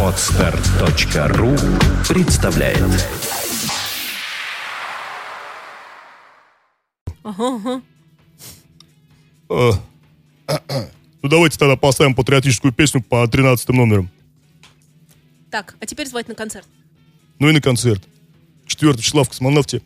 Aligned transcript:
Отстар.ру 0.00 1.56
представляет 2.08 2.78
Ага, 7.24 7.56
ага. 7.56 7.82
Э, 9.50 9.72
Ну 11.22 11.28
давайте 11.28 11.58
тогда 11.58 11.74
поставим 11.74 12.14
патриотическую 12.14 12.72
песню 12.72 13.02
по 13.02 13.26
13 13.26 13.68
номерам. 13.70 14.08
Так, 15.50 15.74
а 15.80 15.86
теперь 15.86 16.06
звать 16.06 16.28
на 16.28 16.34
концерт. 16.36 16.68
Ну 17.40 17.48
и 17.48 17.52
на 17.52 17.60
концерт. 17.60 18.04
4 18.66 18.98
числа 18.98 19.24
в 19.24 19.30
космонавте 19.30 19.82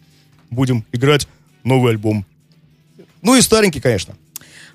будем 0.50 0.84
играть 0.92 1.26
новый 1.64 1.92
альбом. 1.92 2.26
Ну 3.22 3.34
и 3.36 3.40
старенький, 3.40 3.80
конечно. 3.80 4.14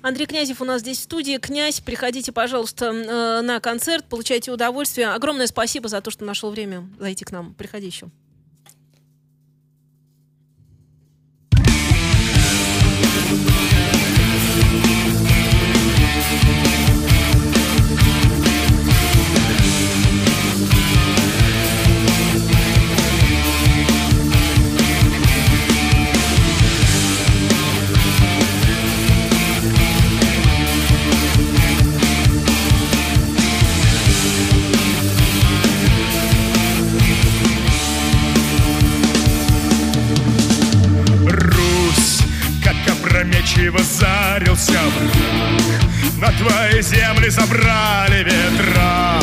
Андрей 0.04 0.26
Князев 0.26 0.60
у 0.60 0.66
нас 0.66 0.82
здесь 0.82 0.98
в 0.98 1.02
студии. 1.04 1.38
Князь, 1.38 1.80
приходите, 1.80 2.30
пожалуйста, 2.30 2.92
э, 2.92 3.40
на 3.40 3.58
концерт, 3.58 4.04
получайте 4.06 4.52
удовольствие. 4.52 5.08
Огромное 5.08 5.46
спасибо 5.46 5.88
за 5.88 6.02
то, 6.02 6.10
что 6.10 6.26
нашел 6.26 6.50
время 6.50 6.86
зайти 6.98 7.24
к 7.24 7.32
нам. 7.32 7.54
Приходи 7.54 7.86
еще. 7.86 8.08
Опрометчиво 43.54 43.78
зарился 43.82 44.72
враг 44.72 45.82
На 46.18 46.32
твои 46.32 46.82
земли 46.82 47.28
забрали 47.28 48.24
ветра 48.24 49.20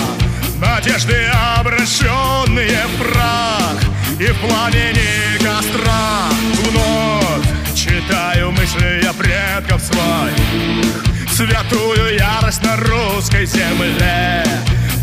Надежды 0.60 1.26
обращенные 1.58 2.86
в 2.86 3.02
прах. 3.02 3.82
И 4.20 4.26
в 4.28 4.40
пламени 4.40 5.38
костра 5.38 6.30
Вновь 6.64 7.76
читаю 7.76 8.52
мысли 8.52 9.02
я 9.04 9.14
предков 9.14 9.82
своих. 9.82 11.04
Святую 11.32 12.16
ярость 12.16 12.64
на 12.64 12.78
русской 12.78 13.46
земле 13.46 14.46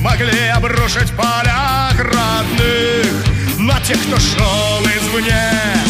Могли 0.00 0.46
обрушить 0.54 1.10
в 1.10 1.16
родных. 1.98 3.12
На 3.58 3.80
тех, 3.80 3.98
кто 4.06 4.18
шел 4.20 4.84
извне 4.84 5.87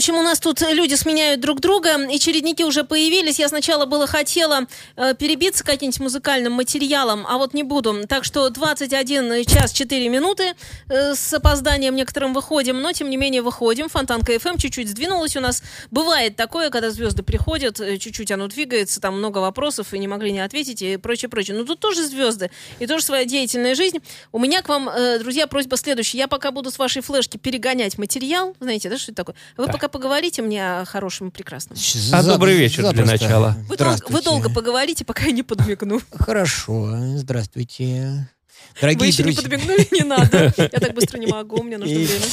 общем, 0.00 0.16
у 0.16 0.22
нас 0.22 0.40
тут 0.40 0.62
люди 0.62 0.94
сменяют 0.94 1.42
друг 1.42 1.60
друга, 1.60 2.08
и 2.08 2.18
чередники 2.18 2.64
уже 2.64 2.84
появились. 2.84 3.38
Я 3.38 3.50
сначала 3.50 3.84
было 3.84 4.06
хотела 4.06 4.66
э, 4.96 5.14
перебиться 5.14 5.62
каким-нибудь 5.62 6.00
музыкальным 6.00 6.54
материалом, 6.54 7.26
а 7.28 7.36
вот 7.36 7.52
не 7.52 7.64
буду. 7.64 8.06
Так 8.08 8.24
что 8.24 8.48
21 8.48 9.44
час 9.44 9.72
4 9.72 10.08
минуты 10.08 10.54
э, 10.88 11.14
с 11.14 11.34
опозданием 11.34 11.94
некоторым 11.94 12.32
выходим, 12.32 12.80
но 12.80 12.92
тем 12.92 13.10
не 13.10 13.18
менее 13.18 13.42
выходим. 13.42 13.90
Фонтанка 13.90 14.32
FM 14.32 14.58
чуть-чуть 14.58 14.88
сдвинулась 14.88 15.36
у 15.36 15.40
нас. 15.40 15.62
Бывает 15.90 16.34
такое, 16.34 16.70
когда 16.70 16.90
звезды 16.90 17.22
приходят, 17.22 17.78
э, 17.78 17.98
чуть-чуть 17.98 18.32
оно 18.32 18.46
двигается, 18.46 19.02
там 19.02 19.18
много 19.18 19.36
вопросов, 19.40 19.92
и 19.92 19.98
не 19.98 20.08
могли 20.08 20.32
не 20.32 20.40
ответить, 20.40 20.80
и 20.80 20.96
прочее, 20.96 21.28
прочее. 21.28 21.58
Но 21.58 21.64
тут 21.64 21.78
тоже 21.78 22.06
звезды, 22.06 22.50
и 22.78 22.86
тоже 22.86 23.04
своя 23.04 23.26
деятельная 23.26 23.74
жизнь. 23.74 23.98
У 24.32 24.38
меня 24.38 24.62
к 24.62 24.68
вам, 24.70 24.88
э, 24.88 25.18
друзья, 25.18 25.46
просьба 25.46 25.76
следующая. 25.76 26.16
Я 26.16 26.28
пока 26.28 26.52
буду 26.52 26.70
с 26.70 26.78
вашей 26.78 27.02
флешки 27.02 27.36
перегонять 27.36 27.98
материал, 27.98 28.56
знаете, 28.60 28.88
да, 28.88 28.96
что 28.96 29.12
это 29.12 29.16
такое? 29.16 29.36
Вы 29.58 29.66
Да. 29.66 29.72
пока 29.72 29.89
поговорите 29.90 30.40
мне 30.42 30.80
о 30.80 30.84
хорошем 30.86 31.28
и 31.28 31.30
прекрасном. 31.30 31.76
А 32.12 32.22
За- 32.22 32.32
добрый 32.32 32.56
вечер 32.56 32.82
для 32.90 33.04
запросто. 33.04 33.24
начала. 33.24 33.56
Вы, 33.68 33.76
долго, 33.76 33.98
вы 34.08 34.22
долго 34.22 34.50
поговорите, 34.50 35.04
пока 35.04 35.24
я 35.24 35.32
не 35.32 35.42
подмигну. 35.42 36.00
Хорошо, 36.12 36.94
здравствуйте. 37.16 38.28
Вы 38.76 38.80
Дорогие 38.80 39.08
еще 39.08 39.22
не 39.24 39.32
друзья. 39.32 39.42
подмигнули, 39.42 39.88
не 39.90 40.04
надо. 40.04 40.54
Я 40.56 40.68
так 40.68 40.94
быстро 40.94 41.18
не 41.18 41.26
могу, 41.26 41.62
мне 41.62 41.76
нужно 41.78 41.94
время. 41.98 42.26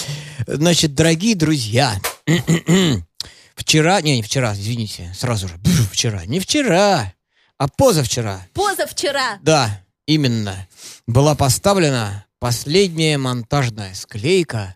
Значит, 0.47 0.93
дорогие 0.93 1.35
друзья, 1.35 1.99
вчера, 3.55 4.01
не, 4.01 4.17
не 4.17 4.21
вчера, 4.21 4.53
извините, 4.53 5.11
сразу 5.15 5.47
же, 5.47 5.55
вчера, 5.91 6.25
не 6.25 6.39
вчера, 6.39 7.13
а 7.57 7.67
позавчера, 7.67 8.45
Позавчера. 8.53 9.39
да, 9.41 9.81
именно, 10.05 10.67
была 11.07 11.35
поставлена 11.35 12.25
последняя 12.39 13.17
монтажная 13.17 13.93
склейка 13.95 14.75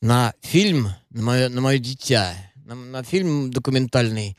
на 0.00 0.34
фильм, 0.40 0.88
на 1.10 1.22
мое, 1.22 1.48
на 1.48 1.60
мое 1.60 1.78
дитя, 1.78 2.34
на, 2.64 2.74
на 2.74 3.02
фильм 3.02 3.50
документальный 3.50 4.36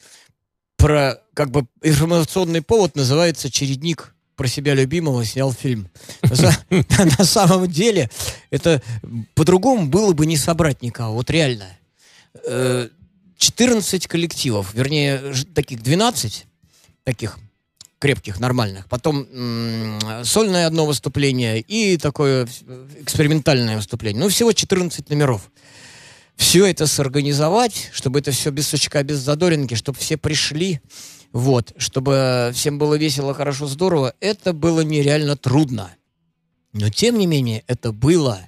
про, 0.78 1.22
как 1.36 1.52
бы, 1.52 1.68
информационный 1.84 2.62
повод 2.62 2.96
называется 2.96 3.50
«Чередник». 3.52 4.16
Про 4.36 4.48
себя 4.48 4.74
любимого 4.74 5.24
снял 5.24 5.54
фильм. 5.54 5.88
На 6.24 6.30
са- 6.30 7.18
на 7.20 7.26
самом 7.26 7.68
деле, 7.70 8.10
это 8.50 8.82
по-другому 9.36 9.86
было 9.86 10.14
бы 10.14 10.26
не 10.26 10.36
собрать 10.36 10.82
никого, 10.82 11.14
вот 11.14 11.30
реально. 11.30 11.68
Э, 12.48 12.90
14 13.38 14.08
коллективов, 14.08 14.74
вернее, 14.74 15.34
таких 15.54 15.84
12, 15.84 16.48
таких 17.04 17.38
крепких, 18.02 18.40
нормальных. 18.40 18.88
Потом 18.90 19.28
сольное 20.24 20.66
одно 20.66 20.86
выступление 20.86 21.62
и 21.62 21.98
такое 21.98 22.48
экспериментальное 23.00 23.78
выступление. 23.78 24.22
Ну, 24.22 24.30
всего 24.30 24.52
14 24.52 25.08
номеров. 25.10 25.52
Все 26.36 26.66
это 26.66 26.88
сорганизовать, 26.88 27.90
чтобы 27.94 28.20
это 28.20 28.32
все 28.32 28.50
без 28.50 28.68
сучка, 28.68 29.04
без 29.04 29.20
задоринки, 29.20 29.76
чтобы 29.76 30.00
все 30.00 30.18
пришли, 30.18 30.82
вот, 31.32 31.74
чтобы 31.78 32.52
всем 32.56 32.80
было 32.80 32.96
весело, 32.96 33.36
хорошо, 33.36 33.68
здорово, 33.68 34.16
это 34.20 34.52
было 34.52 34.82
нереально 34.82 35.38
трудно. 35.38 35.96
Но, 36.74 36.90
тем 36.90 37.20
не 37.20 37.28
менее, 37.28 37.64
это 37.68 37.92
было. 37.92 38.40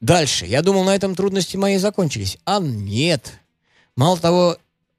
Дальше. 0.00 0.46
Я 0.46 0.62
думал, 0.62 0.84
на 0.84 0.94
этом 0.94 1.16
трудности 1.16 1.56
мои 1.56 1.76
закончились. 1.78 2.38
А 2.44 2.60
нет. 2.60 3.32
Мало 3.96 4.16
того, 4.18 4.56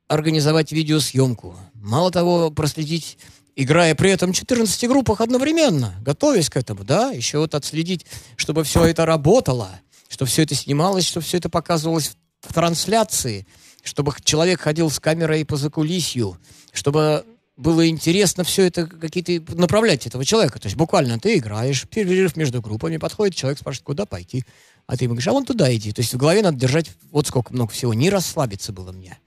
организовать 0.09 0.73
видеосъемку. 0.73 1.55
Мало 1.73 2.11
того, 2.11 2.51
проследить, 2.51 3.17
играя 3.63 3.95
при 3.95 4.11
этом 4.11 4.33
в 4.33 4.35
14 4.35 4.87
группах 4.87 5.21
одновременно, 5.21 5.95
готовясь 6.01 6.49
к 6.49 6.57
этому, 6.57 6.83
да, 6.83 7.11
еще 7.11 7.39
вот 7.39 7.55
отследить, 7.55 8.05
чтобы 8.35 8.63
все 8.63 8.85
это 8.85 9.05
работало, 9.05 9.69
чтобы 10.07 10.29
все 10.29 10.43
это 10.43 10.55
снималось, 10.55 11.05
чтобы 11.05 11.25
все 11.25 11.37
это 11.37 11.49
показывалось 11.49 12.15
в 12.41 12.53
трансляции, 12.53 13.45
чтобы 13.83 14.13
человек 14.23 14.61
ходил 14.61 14.89
с 14.89 14.99
камерой 14.99 15.45
по 15.45 15.55
закулисью, 15.55 16.37
чтобы 16.71 17.25
было 17.57 17.87
интересно 17.87 18.43
все 18.43 18.63
это 18.63 18.87
какие-то 18.87 19.55
направлять 19.55 20.07
этого 20.07 20.25
человека. 20.25 20.59
То 20.59 20.67
есть 20.67 20.75
буквально 20.75 21.19
ты 21.19 21.37
играешь, 21.37 21.87
перерыв 21.87 22.35
между 22.35 22.61
группами, 22.61 22.97
подходит 22.97 23.35
человек, 23.35 23.59
спрашивает, 23.59 23.85
куда 23.85 24.05
пойти, 24.05 24.45
а 24.87 24.97
ты 24.97 25.05
ему 25.05 25.13
говоришь, 25.13 25.27
а 25.27 25.33
вон 25.33 25.45
туда 25.45 25.73
иди. 25.73 25.91
То 25.91 26.01
есть 26.01 26.13
в 26.13 26.17
голове 26.17 26.41
надо 26.41 26.57
держать 26.57 26.91
вот 27.11 27.27
сколько 27.27 27.53
много 27.53 27.71
всего. 27.71 27.93
Не 27.93 28.09
расслабиться 28.09 28.73
было 28.73 28.91
мне. 28.91 29.19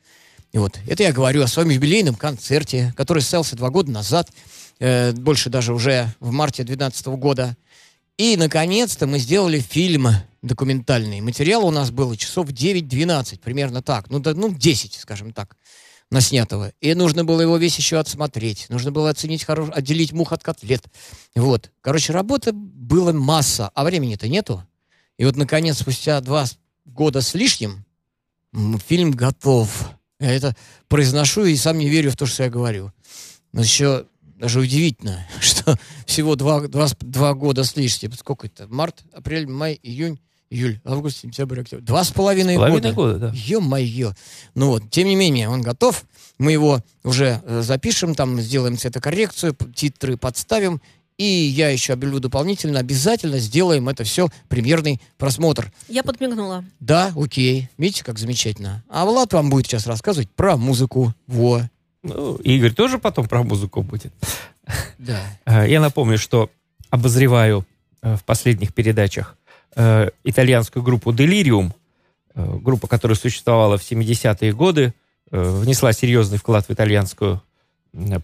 И 0.55 0.59
вот 0.59 0.79
это 0.87 1.03
я 1.03 1.13
говорю 1.13 1.43
о 1.43 1.49
своем 1.49 1.71
юбилейном 1.71 2.15
концерте, 2.15 2.95
который 2.97 3.23
состоялся 3.23 3.57
два 3.57 3.71
года 3.71 3.91
назад, 3.91 4.31
э, 4.79 5.11
больше 5.11 5.51
даже 5.51 5.75
уже 5.75 6.15
в 6.21 6.31
марте 6.31 6.63
2012 6.63 7.07
года. 7.17 7.57
И, 8.19 8.37
наконец-то, 8.37 9.09
мы 9.09 9.19
сделали 9.19 9.59
фильм 9.59 10.07
документальный. 10.43 11.21
Материал 11.21 11.67
у 11.67 11.73
нас 11.73 11.91
было 11.91 12.17
часов 12.17 12.51
9-12, 12.51 13.41
примерно 13.41 13.83
так. 13.83 14.09
Ну, 14.11 14.21
да, 14.21 14.33
ну, 14.33 14.55
10, 14.55 14.95
скажем 14.95 15.33
так, 15.33 15.57
наснятого. 16.13 16.73
И 16.81 16.95
нужно 16.95 17.25
было 17.25 17.41
его 17.41 17.57
весь 17.57 17.77
еще 17.77 17.99
отсмотреть. 17.99 18.67
Нужно 18.69 18.93
было 18.93 19.11
оценить, 19.11 19.43
хорош... 19.43 19.71
отделить 19.73 20.13
мух 20.13 20.31
от 20.31 20.45
котлет. 20.45 20.85
Вот. 21.35 21.73
Короче, 21.81 22.13
работы 22.13 22.53
было 22.53 23.13
масса, 23.13 23.73
а 23.75 23.83
времени-то 23.83 24.29
нету. 24.29 24.65
И 25.19 25.25
вот, 25.25 25.35
наконец, 25.35 25.79
спустя 25.79 26.21
два 26.21 26.45
года 26.85 27.23
с 27.23 27.35
лишним, 27.35 27.85
фильм 28.87 29.11
готов. 29.11 29.84
Я 30.25 30.33
это 30.33 30.57
произношу 30.89 31.45
и 31.45 31.55
сам 31.57 31.77
не 31.79 31.89
верю 31.91 32.11
в 32.11 32.17
то, 32.17 32.25
что 32.25 32.45
я 32.45 32.51
говорю. 32.51 32.93
Но 33.53 33.61
еще 33.61 34.07
даже 34.39 34.59
удивительно, 34.61 35.27
что 35.41 35.79
всего 36.07 36.35
два, 36.35 36.63
два, 36.63 36.89
два 37.01 37.35
года 37.35 37.63
с 37.65 37.77
лишним. 37.77 38.13
Сколько 38.15 38.47
это? 38.47 38.67
Март, 38.69 39.03
апрель, 39.13 39.47
май, 39.47 39.79
июнь, 39.83 40.19
июль, 40.49 40.81
август, 40.85 41.19
сентябрь, 41.19 41.61
октябрь. 41.61 41.83
Два 41.83 42.05
с 42.05 42.11
половиной 42.11 42.57
Половина 42.57 42.93
года. 42.93 42.95
года, 42.95 43.19
да. 43.19 43.33
Ё-моё. 43.35 44.15
Ну 44.55 44.69
вот, 44.69 44.91
тем 44.91 45.09
не 45.09 45.17
менее, 45.17 45.51
он 45.51 45.61
готов. 45.61 46.05
Мы 46.39 46.53
его 46.53 46.81
уже 47.05 47.43
э, 47.45 47.61
запишем, 47.63 48.15
там 48.15 48.41
сделаем 48.41 48.79
цветокоррекцию, 48.79 49.55
титры 49.75 50.17
подставим. 50.17 50.81
И 51.17 51.25
я 51.25 51.69
еще 51.69 51.93
объявлю 51.93 52.19
дополнительно, 52.19 52.81
обязательно 52.81 53.39
сделаем 53.39 53.89
это 53.89 54.03
все, 54.03 54.29
премьерный 54.49 55.01
просмотр. 55.17 55.73
Я 55.89 56.03
подмигнула. 56.03 56.65
Да, 56.81 57.13
окей. 57.17 57.69
Видите, 57.79 58.03
как 58.05 58.19
замечательно. 58.19 58.83
А 58.89 59.05
Влад 59.05 59.33
вам 59.33 59.49
будет 59.49 59.67
сейчас 59.67 59.87
рассказывать 59.87 60.29
про 60.31 60.57
музыку. 60.57 61.15
Во. 61.29 61.63
Ну, 62.03 62.35
Игорь 62.37 62.73
тоже 62.73 62.99
потом 62.99 63.29
про 63.29 63.43
музыку 63.45 63.83
будет. 63.83 64.13
Да. 64.99 65.21
Э, 65.47 65.69
Я 65.69 65.81
напомню, 65.81 66.19
что 66.19 66.51
обозреваю 66.91 67.65
э, 68.03 68.17
в 68.17 68.25
последних 68.25 68.75
передачах 68.75 69.37
э, 69.77 70.09
итальянскую 70.25 70.83
группу 70.83 71.13
Delirium, 71.13 71.73
группа, 72.35 72.89
которая 72.89 73.17
существовала 73.17 73.79
в 73.79 73.83
70-е 73.83 74.53
годы, 74.53 74.93
внесла 75.31 75.93
серьезный 75.93 76.39
вклад 76.39 76.67
в 76.69 76.73
итальянскую 76.73 77.41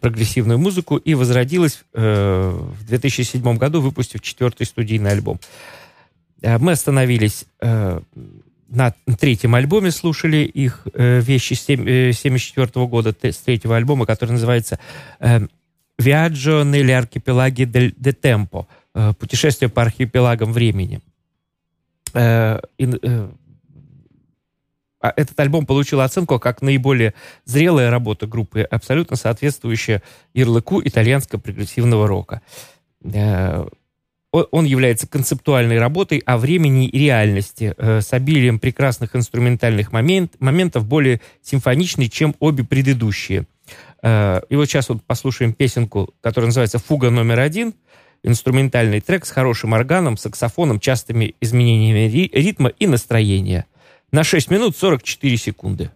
прогрессивную 0.01 0.59
музыку 0.59 0.97
и 0.97 1.15
возродилась 1.15 1.85
э, 1.95 2.51
в 2.81 2.85
2007 2.87 3.57
году, 3.57 3.81
выпустив 3.81 4.21
четвертый 4.21 4.67
студийный 4.67 5.11
альбом. 5.13 5.39
Э, 6.43 6.59
Мы 6.59 6.73
остановились 6.73 7.45
э, 7.61 8.01
на 8.69 8.95
третьем 9.19 9.55
альбоме, 9.55 9.91
слушали 9.91 10.39
их 10.39 10.87
э, 10.95 11.21
вещи 11.21 11.55
с 11.55 11.63
1974 11.65 12.87
года, 12.87 13.13
те- 13.13 13.33
с 13.33 13.39
третьего 13.39 13.77
альбома, 13.77 14.07
который 14.07 14.33
называется 14.33 14.79
э, 15.21 15.41
Viaggio 15.99 16.65
negli 16.65 16.93
archipelaghi 16.93 17.65
de 17.67 18.13
tempo. 18.13 18.67
э, 18.95 19.13
Путешествие 19.19 19.69
по 19.69 19.83
архипелагам 19.83 20.53
времени. 20.53 21.01
Э, 22.15 22.61
и, 22.79 22.87
э, 23.03 23.29
Этот 25.01 25.39
альбом 25.41 25.65
получил 25.67 26.01
оценку 26.01 26.39
как 26.39 26.61
наиболее 26.63 27.15
зрелая 27.45 27.91
работа 27.91 28.27
группы, 28.27 28.61
абсолютно 28.63 29.17
соответствующая 29.17 30.03
ярлыку 30.35 30.83
итальянского 30.83 31.41
прогрессивного 31.41 32.07
рока. 32.07 32.43
Э, 33.03 33.67
Он 34.33 34.65
является 34.65 35.09
концептуальной 35.09 35.79
работой 35.79 36.19
о 36.19 36.37
времени 36.37 36.87
и 36.87 36.99
реальности, 36.99 37.75
э, 37.77 38.01
с 38.01 38.13
обилием 38.13 38.59
прекрасных 38.59 39.17
инструментальных 39.17 39.91
момент, 39.91 40.35
моментов, 40.39 40.87
более 40.87 41.21
симфоничный, 41.43 42.09
чем 42.09 42.35
обе 42.39 42.63
предыдущие. 42.63 43.47
Э, 44.03 44.43
И 44.51 44.57
вот 44.57 44.67
сейчас 44.67 44.91
вот 44.91 45.03
послушаем 45.03 45.55
песенку, 45.55 46.15
которая 46.21 46.49
называется 46.49 46.79
«Фуга 46.79 47.11
номер 47.11 47.41
один», 47.41 47.75
инструментальный 48.23 49.01
трек 49.01 49.25
с 49.25 49.31
хорошим 49.31 49.73
органом, 49.73 50.19
саксофоном, 50.19 50.79
частыми 50.79 51.35
изменениями 51.41 52.07
ри- 52.07 52.31
ритма 52.35 52.69
и 52.69 52.87
настроения. 52.87 53.65
На 54.13 54.25
6 54.25 54.51
минут 54.51 54.77
44 54.77 55.37
секунды. 55.37 55.91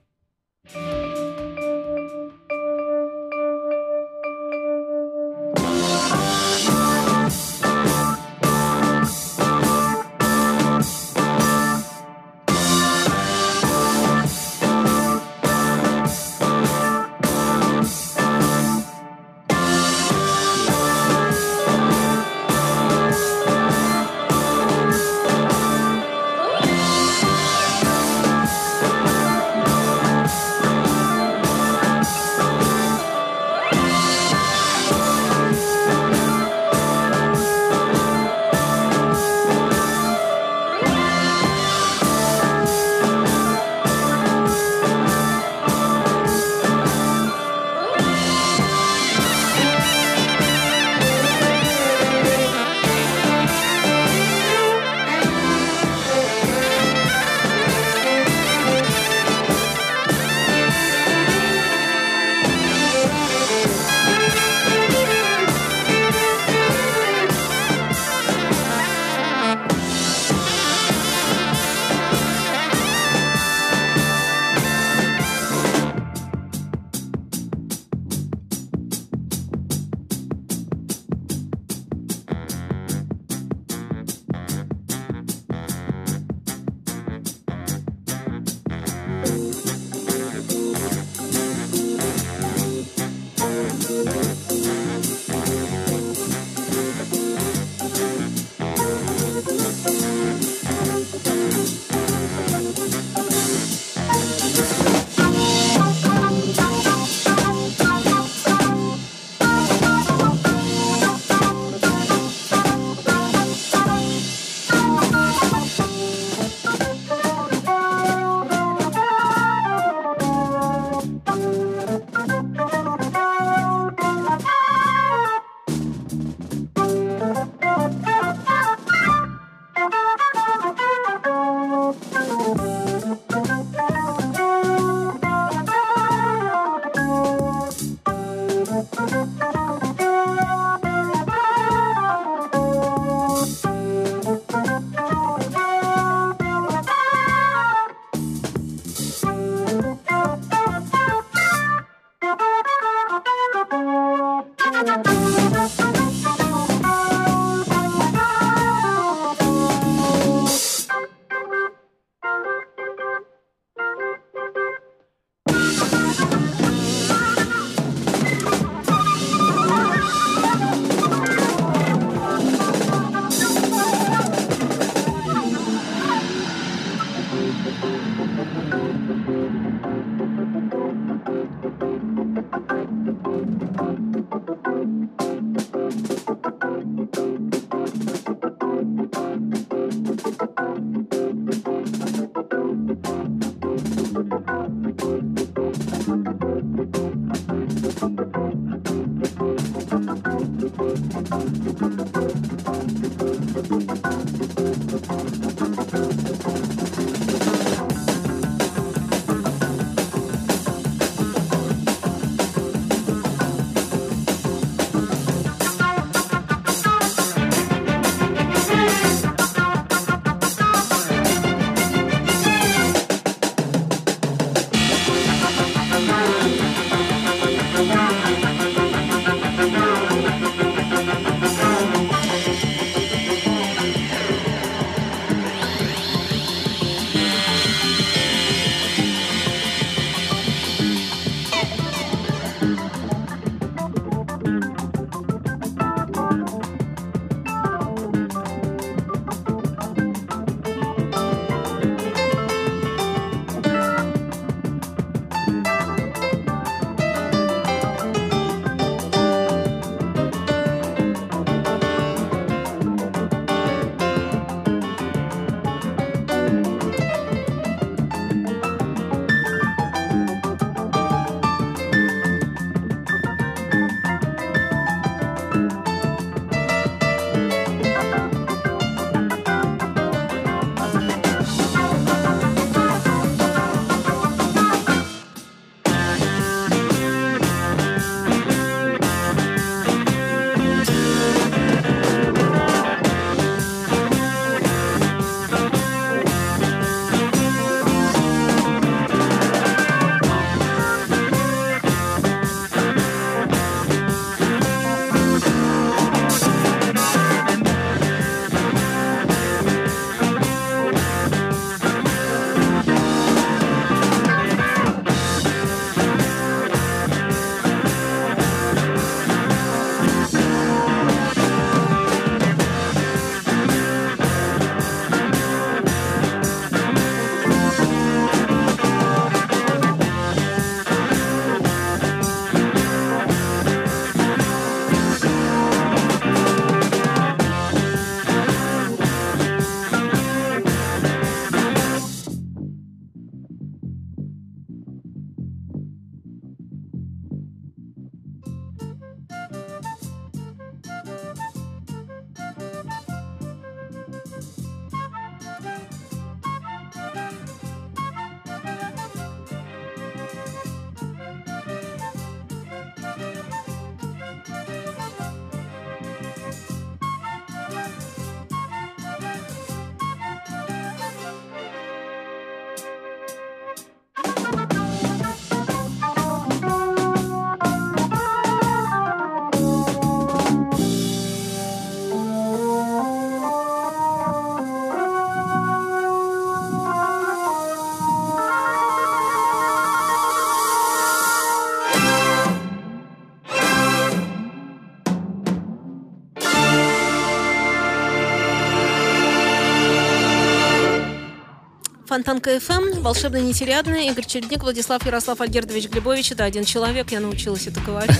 Фонтанка 402.25 402.59
ФМ, 402.59 403.03
волшебно 403.03 403.37
нетерядная, 403.37 404.09
Игорь 404.11 404.25
Чередник, 404.25 404.63
Владислав 404.63 405.05
Ярослав 405.05 405.43
Альгердович 405.43 405.89
Глебович. 405.91 406.33
Это 406.33 406.45
один 406.45 406.65
человек, 406.65 407.13
я 407.13 407.21
научилась 407.21 407.67
это 407.67 407.81
говорить 407.81 408.17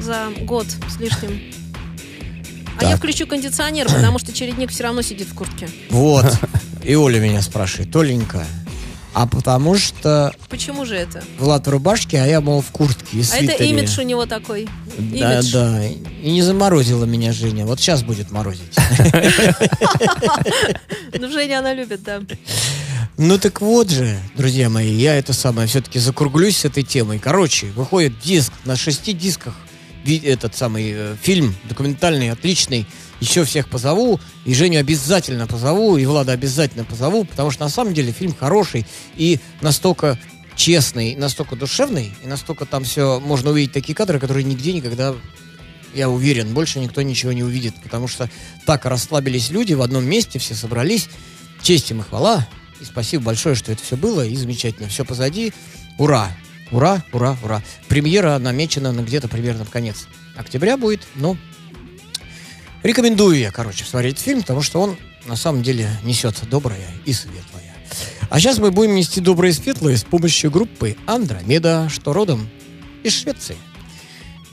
за 0.00 0.28
год 0.46 0.66
с 0.88 0.98
лишним. 0.98 1.42
А 2.78 2.84
я 2.84 2.90
Так. 2.92 2.98
включу 3.00 3.26
кондиционер, 3.26 3.86
потому 3.86 4.18
что 4.18 4.32
Чередник 4.32 4.70
все 4.70 4.84
равно 4.84 5.02
сидит 5.02 5.28
в 5.28 5.34
куртке. 5.34 5.68
Вот. 5.90 6.24
И 6.82 6.94
Оля 6.94 7.20
меня 7.20 7.42
спрашивает, 7.42 7.94
Оленька, 7.94 8.46
а 9.12 9.26
потому 9.26 9.76
что 9.76 10.34
Почему 10.48 10.86
же 10.86 10.96
это? 10.96 11.22
Влад 11.38 11.66
в 11.66 11.70
рубашке, 11.70 12.20
а 12.22 12.26
я, 12.26 12.40
мол, 12.40 12.62
в 12.62 12.70
куртке 12.70 13.18
и 13.18 13.20
А 13.20 13.24
это 13.24 13.36
свитере. 13.36 13.68
имидж 13.70 14.00
у 14.00 14.02
него 14.02 14.24
такой. 14.24 14.68
Да, 14.98 15.34
Имидж. 15.40 15.52
да. 15.52 15.84
И 15.86 16.30
не 16.30 16.40
заморозила 16.42 17.04
меня 17.04 17.32
Женя. 17.32 17.66
Вот 17.66 17.78
сейчас 17.78 18.02
будет 18.02 18.30
морозить. 18.30 18.74
Ну, 21.16 21.30
Женя 21.30 21.60
она 21.60 21.72
любит, 21.74 22.02
да. 22.02 22.20
Ну 23.16 23.38
так 23.38 23.60
вот 23.60 23.90
же, 23.90 24.18
друзья 24.36 24.68
мои, 24.68 24.92
я 24.92 25.14
это 25.14 25.32
самое 25.32 25.68
все-таки 25.68 26.00
закруглюсь 26.00 26.56
с 26.56 26.64
этой 26.64 26.82
темой. 26.82 27.20
Короче, 27.20 27.66
выходит 27.66 28.18
диск 28.18 28.52
на 28.64 28.74
шести 28.74 29.12
дисках, 29.12 29.54
этот 30.04 30.56
самый 30.56 30.92
э, 30.92 31.16
фильм 31.22 31.54
документальный, 31.68 32.32
отличный. 32.32 32.86
Еще 33.20 33.44
всех 33.44 33.68
позову, 33.68 34.20
и 34.44 34.52
Женю 34.52 34.80
обязательно 34.80 35.46
позову, 35.46 35.96
и 35.96 36.04
Влада 36.04 36.32
обязательно 36.32 36.84
позову, 36.84 37.24
потому 37.24 37.52
что 37.52 37.62
на 37.62 37.70
самом 37.70 37.94
деле 37.94 38.10
фильм 38.10 38.34
хороший 38.34 38.84
и 39.14 39.38
настолько 39.60 40.18
честный, 40.56 41.14
настолько 41.14 41.54
душевный, 41.54 42.12
и 42.24 42.26
настолько 42.26 42.66
там 42.66 42.82
все 42.82 43.20
можно 43.20 43.50
увидеть 43.50 43.72
такие 43.72 43.94
кадры, 43.94 44.18
которые 44.18 44.42
нигде 44.42 44.72
никогда 44.72 45.14
я 45.94 46.10
уверен, 46.10 46.52
больше 46.52 46.80
никто 46.80 47.00
ничего 47.00 47.30
не 47.30 47.44
увидит, 47.44 47.74
потому 47.80 48.08
что 48.08 48.28
так 48.66 48.84
расслабились 48.84 49.50
люди 49.50 49.72
в 49.74 49.82
одном 49.82 50.04
месте, 50.04 50.40
все 50.40 50.56
собрались. 50.56 51.08
Честь 51.62 51.92
им 51.92 52.00
и 52.00 52.02
хвала. 52.02 52.46
И 52.84 52.86
спасибо 52.86 53.24
большое, 53.24 53.54
что 53.54 53.72
это 53.72 53.82
все 53.82 53.96
было. 53.96 54.26
И 54.26 54.36
замечательно. 54.36 54.88
Все 54.88 55.04
позади. 55.04 55.52
Ура! 55.98 56.30
Ура, 56.70 57.02
ура, 57.12 57.36
ура. 57.42 57.62
Премьера 57.88 58.38
намечена 58.38 58.92
на 58.92 59.00
где-то 59.00 59.28
примерно 59.28 59.64
в 59.64 59.70
конец 59.70 60.06
октября 60.36 60.76
будет. 60.76 61.06
Ну, 61.14 61.36
рекомендую 62.82 63.38
я, 63.38 63.50
короче, 63.52 63.84
смотреть 63.84 64.18
фильм, 64.18 64.40
потому 64.40 64.62
что 64.62 64.80
он 64.80 64.96
на 65.26 65.36
самом 65.36 65.62
деле 65.62 65.88
несет 66.02 66.36
доброе 66.48 66.86
и 67.04 67.12
светлое. 67.12 67.74
А 68.28 68.40
сейчас 68.40 68.58
мы 68.58 68.70
будем 68.70 68.94
нести 68.94 69.20
доброе 69.20 69.50
и 69.50 69.54
светлое 69.54 69.96
с 69.96 70.04
помощью 70.04 70.50
группы 70.50 70.96
Андромеда, 71.06 71.88
что 71.88 72.12
родом 72.12 72.48
из 73.02 73.12
Швеции. 73.12 73.56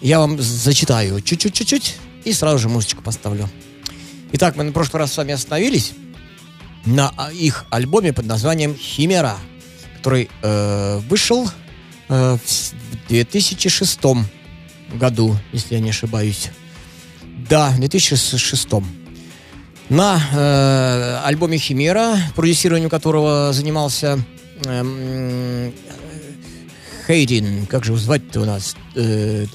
Я 0.02 0.20
вам 0.20 0.40
зачитаю 0.40 1.22
чуть-чуть-чуть-чуть 1.22 1.98
и 2.24 2.34
сразу 2.34 2.60
же 2.60 2.70
музычку 2.70 3.02
поставлю. 3.02 3.50
Итак, 4.34 4.56
мы 4.56 4.64
на 4.64 4.72
прошлый 4.72 5.00
раз 5.00 5.14
с 5.14 5.18
вами 5.18 5.34
остановились 5.34 5.94
на 6.86 7.14
а, 7.18 7.32
их 7.32 7.66
альбоме 7.70 8.14
под 8.14 8.26
названием 8.26 8.76
«Химера», 8.76 9.38
который 9.98 10.30
э, 10.42 11.00
вышел 11.10 11.50
э, 12.10 12.38
в 12.44 12.50
с- 12.50 12.74
в 12.74 13.08
2006 13.10 14.00
году, 14.96 15.38
если 15.54 15.76
я 15.76 15.80
не 15.82 15.90
ошибаюсь. 15.92 16.50
Да, 17.50 17.70
в 17.70 17.80
2006. 17.80 18.68
На 19.90 20.20
э, 20.34 21.20
альбоме 21.26 21.58
«Химера», 21.58 22.18
продюсированием 22.36 22.90
которого 22.90 23.52
занимался 23.54 24.20
эм, 24.66 25.74
Хейдин, 27.08 27.66
как 27.68 27.84
же 27.84 27.92
его 27.92 28.00
звать-то 28.00 28.42
у 28.42 28.46
нас? 28.46 28.76
Э. 28.96 29.46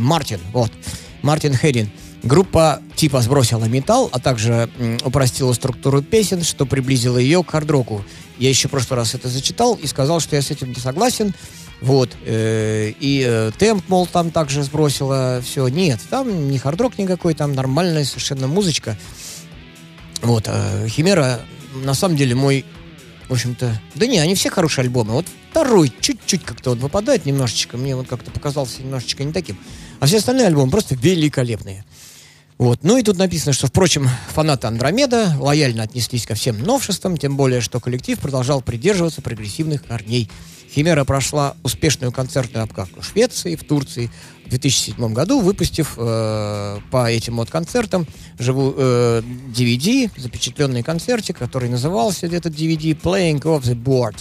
Мартин, 0.00 0.40
вот. 0.52 0.72
Мартин 1.22 1.54
Хейдин. 1.56 1.90
Группа 2.22 2.82
типа 2.96 3.20
сбросила 3.20 3.64
металл, 3.66 4.08
а 4.12 4.18
также 4.18 4.68
упростила 5.04 5.52
структуру 5.52 6.02
песен, 6.02 6.42
что 6.42 6.66
приблизило 6.66 7.18
ее 7.18 7.44
к 7.44 7.50
хард-року. 7.50 8.04
Я 8.38 8.48
еще 8.48 8.68
в 8.68 8.72
прошлый 8.72 8.98
раз 8.98 9.14
это 9.14 9.28
зачитал 9.28 9.74
и 9.74 9.86
сказал, 9.86 10.20
что 10.20 10.36
я 10.36 10.42
с 10.42 10.50
этим 10.50 10.68
не 10.68 10.80
согласен. 10.80 11.32
Вот. 11.80 12.10
э, 12.24 12.92
и 12.98 13.24
э, 13.26 13.52
темп, 13.56 13.88
мол, 13.88 14.06
там 14.06 14.30
также 14.30 14.64
сбросила. 14.64 15.40
Все. 15.44 15.68
Нет, 15.68 16.00
там 16.10 16.50
не 16.50 16.58
хард-рок 16.58 16.98
никакой, 16.98 17.34
там 17.34 17.52
нормальная 17.52 18.04
совершенно 18.04 18.48
музычка. 18.48 18.98
Вот. 20.22 20.44
э, 20.48 20.88
Химера, 20.88 21.40
на 21.74 21.94
самом 21.94 22.16
деле, 22.16 22.34
мой 22.34 22.64
в 23.28 23.32
общем-то, 23.32 23.78
да 23.94 24.06
не, 24.06 24.18
они 24.18 24.34
все 24.34 24.50
хорошие 24.50 24.84
альбомы. 24.84 25.12
Вот 25.12 25.26
второй 25.50 25.92
чуть-чуть 26.00 26.44
как-то 26.44 26.70
вот 26.70 26.78
выпадает 26.78 27.26
немножечко, 27.26 27.76
мне 27.76 27.94
вот 27.94 28.08
как-то 28.08 28.30
показался 28.30 28.82
немножечко 28.82 29.22
не 29.22 29.32
таким. 29.32 29.58
А 30.00 30.06
все 30.06 30.18
остальные 30.18 30.46
альбомы 30.46 30.70
просто 30.70 30.94
великолепные. 30.94 31.84
Вот. 32.58 32.80
Ну 32.82 32.98
и 32.98 33.02
тут 33.02 33.18
написано, 33.18 33.52
что, 33.52 33.68
впрочем, 33.68 34.08
фанаты 34.34 34.66
Андромеда 34.66 35.34
лояльно 35.38 35.84
отнеслись 35.84 36.26
ко 36.26 36.34
всем 36.34 36.60
новшествам, 36.60 37.16
тем 37.16 37.36
более, 37.36 37.60
что 37.60 37.78
коллектив 37.78 38.18
продолжал 38.18 38.62
придерживаться 38.62 39.22
прогрессивных 39.22 39.86
корней. 39.86 40.28
Химера 40.74 41.04
прошла 41.04 41.54
успешную 41.62 42.12
концертную 42.12 42.64
обкатку 42.64 43.00
в 43.00 43.04
Швеции, 43.04 43.54
в 43.54 43.64
Турции 43.64 44.10
в 44.44 44.50
2007 44.50 45.12
году, 45.14 45.40
выпустив 45.40 45.94
э, 45.96 46.78
по 46.90 47.10
этим 47.10 47.36
вот 47.36 47.48
концертам 47.48 48.06
живу, 48.38 48.74
э, 48.76 49.22
DVD, 49.56 50.10
запечатленный 50.16 50.82
концертик, 50.82 51.38
который 51.38 51.70
назывался 51.70 52.26
этот 52.26 52.54
DVD 52.54 53.00
«Playing 53.00 53.40
of 53.42 53.62
the 53.62 53.80
Board». 53.80 54.16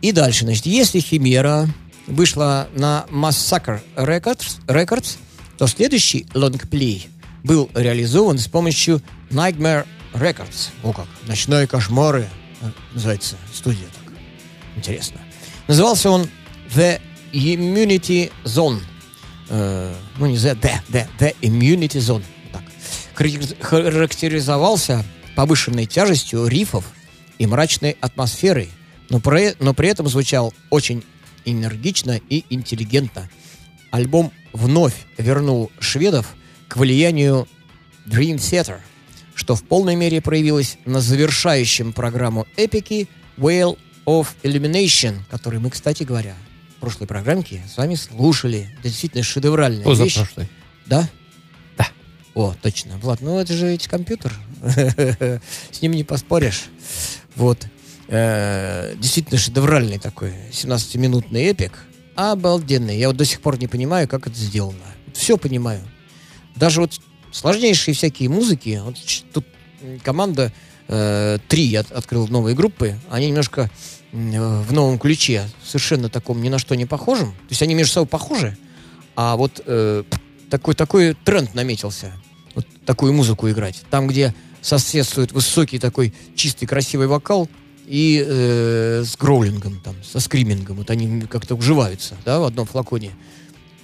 И 0.00 0.10
дальше, 0.10 0.46
значит, 0.46 0.66
если 0.66 1.00
Химера 1.00 1.68
вышла 2.06 2.68
на 2.74 3.04
Massacre 3.10 3.80
Records, 3.94 4.58
Records 4.66 5.18
то 5.58 5.66
следующий 5.66 6.26
лонгплей 6.34 7.08
был 7.44 7.70
реализован 7.74 8.38
с 8.38 8.48
помощью 8.48 9.02
Nightmare 9.30 9.86
Records. 10.12 10.70
О 10.82 10.92
как, 10.92 11.06
«Ночные 11.26 11.66
кошмары» 11.66 12.28
э, 12.60 12.70
называется 12.94 13.36
студия 13.52 13.86
так. 14.04 14.12
Интересно. 14.76 15.20
Назывался 15.68 16.10
он 16.10 16.28
The 16.74 17.00
Immunity 17.32 18.32
Zone. 18.44 18.80
Э, 19.48 19.94
ну, 20.18 20.26
не 20.26 20.36
The, 20.36 20.58
The, 20.60 20.80
The, 20.88 21.06
The 21.18 21.36
Immunity 21.42 21.98
Zone. 21.98 22.24
Так. 22.52 22.62
Характер- 23.14 23.56
Характеризовался 23.60 25.04
повышенной 25.34 25.86
тяжестью 25.86 26.46
рифов 26.46 26.84
и 27.38 27.46
мрачной 27.46 27.96
атмосферой, 28.00 28.70
но 29.10 29.20
при, 29.20 29.54
но 29.60 29.74
при 29.74 29.88
этом 29.90 30.08
звучал 30.08 30.54
очень 30.70 31.04
энергично 31.44 32.18
и 32.28 32.44
интеллигентно. 32.50 33.28
Альбом 33.90 34.32
вновь 34.52 34.94
вернул 35.18 35.70
шведов 35.78 36.34
к 36.68 36.76
влиянию 36.76 37.46
Dream 38.06 38.36
Theater, 38.36 38.78
что 39.34 39.54
в 39.54 39.64
полной 39.64 39.96
мере 39.96 40.20
проявилось 40.20 40.78
на 40.84 41.00
завершающем 41.00 41.92
программу 41.92 42.46
эпики 42.56 43.08
Whale 43.36 43.78
of 44.06 44.28
Illumination, 44.42 45.18
который 45.30 45.58
мы, 45.58 45.70
кстати 45.70 46.04
говоря, 46.04 46.34
в 46.76 46.80
прошлой 46.80 47.06
программке 47.06 47.62
с 47.72 47.76
вами 47.76 47.94
слушали. 47.94 48.68
Это 48.78 48.88
действительно 48.88 49.22
шедевральная 49.22 49.84
вещь. 49.86 50.14
Позапрошлый. 50.14 50.48
Да? 50.86 51.08
Да. 51.76 51.86
О, 52.34 52.54
точно. 52.60 52.98
Влад, 52.98 53.20
ну 53.20 53.38
это 53.38 53.52
же 53.54 53.68
ведь 53.68 53.88
компьютер. 53.88 54.32
С 55.72 55.82
ним 55.82 55.92
не 55.92 56.04
поспоришь. 56.04 56.66
Вот. 57.34 57.66
Э, 58.08 58.94
Действительно 58.98 59.38
шедевральный 59.38 59.98
такой 59.98 60.32
17-минутный 60.52 61.44
эпик. 61.44 61.72
Обалденный. 62.14 62.98
Я 62.98 63.08
вот 63.08 63.16
до 63.16 63.24
сих 63.24 63.40
пор 63.40 63.58
не 63.58 63.66
понимаю, 63.66 64.08
как 64.08 64.26
это 64.26 64.36
сделано. 64.36 64.84
Все 65.12 65.36
понимаю. 65.36 65.80
Даже 66.56 66.80
вот 66.80 67.00
сложнейшие 67.32 67.94
всякие 67.94 68.28
музыки. 68.28 68.80
Вот 68.82 68.96
тут 69.32 69.44
команда 70.02 70.52
э, 70.88 71.38
три 71.48 71.74
от- 71.74 71.92
открыл 71.92 72.26
новые 72.28 72.56
группы. 72.56 72.96
Они 73.10 73.28
немножко 73.28 73.70
э, 74.12 74.62
в 74.62 74.72
новом 74.72 74.98
ключе, 74.98 75.48
совершенно 75.64 76.08
таком 76.08 76.42
ни 76.42 76.48
на 76.48 76.58
что 76.58 76.74
не 76.74 76.86
похожем. 76.86 77.30
То 77.32 77.50
есть 77.50 77.62
они 77.62 77.74
между 77.74 77.92
собой 77.92 78.08
похожи, 78.08 78.56
а 79.14 79.36
вот 79.36 79.62
э, 79.64 80.04
такой, 80.50 80.74
такой 80.74 81.14
тренд 81.14 81.54
наметился. 81.54 82.12
Вот 82.54 82.66
такую 82.86 83.12
музыку 83.12 83.50
играть. 83.50 83.82
Там, 83.90 84.06
где 84.06 84.34
соседствует 84.62 85.32
высокий 85.32 85.78
такой 85.78 86.14
чистый 86.34 86.66
красивый 86.66 87.06
вокал 87.06 87.48
и 87.86 88.24
э, 88.26 89.04
с 89.04 89.16
гроулингом, 89.16 89.80
там, 89.80 89.94
со 90.02 90.20
скримингом. 90.20 90.76
Вот 90.76 90.90
они 90.90 91.22
как-то 91.22 91.54
уживаются, 91.54 92.16
да, 92.24 92.40
в 92.40 92.44
одном 92.44 92.66
флаконе. 92.66 93.12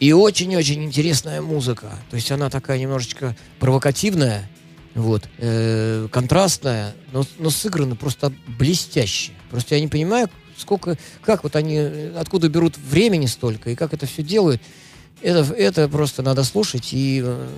И 0.00 0.12
очень-очень 0.12 0.84
интересная 0.84 1.40
музыка. 1.40 1.98
То 2.10 2.16
есть 2.16 2.30
она 2.32 2.50
такая 2.50 2.78
немножечко 2.78 3.36
провокативная, 3.60 4.48
вот, 4.94 5.28
э, 5.38 6.08
контрастная, 6.10 6.94
но, 7.12 7.24
но 7.38 7.50
сыграна 7.50 7.96
просто 7.96 8.32
блестяще. 8.58 9.32
Просто 9.50 9.74
я 9.76 9.80
не 9.80 9.88
понимаю, 9.88 10.28
сколько, 10.56 10.98
как 11.22 11.44
вот 11.44 11.56
они, 11.56 11.78
откуда 12.16 12.48
берут 12.48 12.76
времени 12.76 13.26
столько 13.26 13.70
и 13.70 13.74
как 13.74 13.94
это 13.94 14.06
все 14.06 14.22
делают. 14.22 14.60
Это, 15.20 15.54
это 15.54 15.88
просто 15.88 16.22
надо 16.22 16.42
слушать 16.42 16.92
и 16.92 17.22
э, 17.24 17.48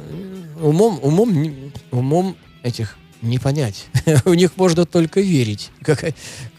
умом, 0.60 0.98
умом, 1.02 1.72
умом 1.90 2.36
этих 2.62 2.98
не 3.22 3.38
понять. 3.38 3.86
У 4.24 4.34
них 4.34 4.56
можно 4.56 4.84
только 4.84 5.20
верить. 5.20 5.70
Как, 5.82 6.04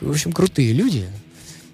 в 0.01 0.09
общем, 0.09 0.31
крутые 0.31 0.73
люди 0.73 1.07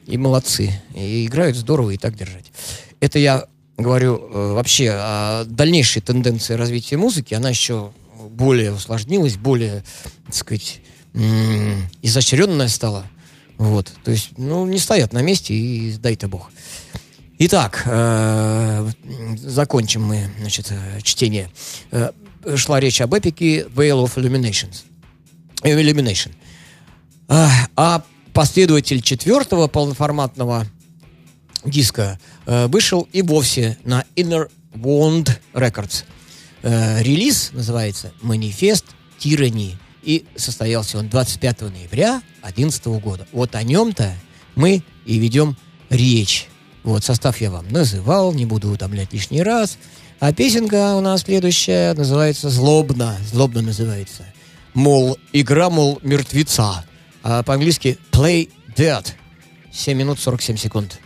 и 0.06 0.18
молодцы. 0.18 0.72
И 0.94 1.26
играют 1.26 1.56
здорово 1.56 1.92
и 1.92 1.98
так 1.98 2.16
держать. 2.16 2.52
Это 3.00 3.20
я 3.20 3.48
говорю 3.78 4.18
э, 4.18 4.54
вообще 4.54 4.92
о 4.92 5.44
дальнейшей 5.46 6.02
тенденции 6.02 6.54
развития 6.54 6.98
музыки. 6.98 7.34
Она 7.34 7.50
еще 7.50 7.92
более 8.30 8.74
усложнилась, 8.74 9.38
более, 9.38 9.84
так 10.26 10.36
сказать, 10.36 10.82
изощренная 12.02 12.68
стала. 12.68 13.06
Вот, 13.58 13.92
то 14.04 14.12
есть, 14.12 14.32
ну, 14.38 14.66
не 14.66 14.80
стоят 14.80 15.14
на 15.14 15.22
месте, 15.22 15.54
и 15.54 15.94
дай-то 15.94 16.28
бог. 16.28 16.52
Итак, 17.40 17.84
э, 17.86 18.90
закончим 19.38 20.04
мы, 20.04 20.30
значит, 20.40 20.72
э, 20.72 21.02
чтение. 21.02 21.50
Шла 22.56 22.80
речь 22.80 23.02
об 23.02 23.14
эпике 23.16 23.64
Veil 23.64 24.04
of 24.04 24.16
Illuminations. 24.16 24.84
Illumination. 25.64 26.32
А, 27.28 27.50
а 27.76 28.04
последователь 28.34 29.02
четвертого 29.02 29.68
полноформатного 29.68 30.66
диска 31.64 32.20
вышел 32.68 33.08
и 33.12 33.22
вовсе 33.22 33.78
на 33.84 34.06
Inner 34.16 34.50
Wound 34.74 35.30
Records. 35.54 36.04
Э, 36.64 37.02
релиз 37.02 37.52
называется 37.54 38.12
«Манифест 38.22 38.86
тирании». 39.18 39.78
И 40.04 40.26
состоялся 40.36 40.98
он 40.98 41.10
25 41.10 41.62
ноября 41.62 42.22
2011 42.42 42.86
года. 43.02 43.28
Вот 43.32 43.56
о 43.56 43.64
нем-то 43.64 44.14
мы 44.56 44.84
и 45.06 45.18
ведем 45.20 45.56
речь. 45.90 46.48
Вот, 46.84 47.04
состав 47.04 47.40
я 47.40 47.52
вам 47.52 47.68
называл, 47.70 48.34
не 48.34 48.46
буду 48.46 48.72
утомлять 48.72 49.14
лишний 49.14 49.44
раз. 49.44 49.78
А 50.20 50.34
песенка 50.34 50.96
у 50.96 51.02
нас 51.02 51.22
следующая 51.22 51.94
называется 51.94 52.50
«Злобно». 52.50 53.16
Злобно 53.32 53.62
называется. 53.62 54.26
Мол, 54.74 55.18
игра, 55.34 55.70
мол, 55.70 56.00
мертвеца. 56.04 56.86
А 57.24 57.44
по-английски 57.44 57.98
«Play 58.12 58.50
Dead». 58.76 59.06
7 59.72 59.98
минут 59.98 60.20
47 60.20 60.58
секунд. 60.58 61.00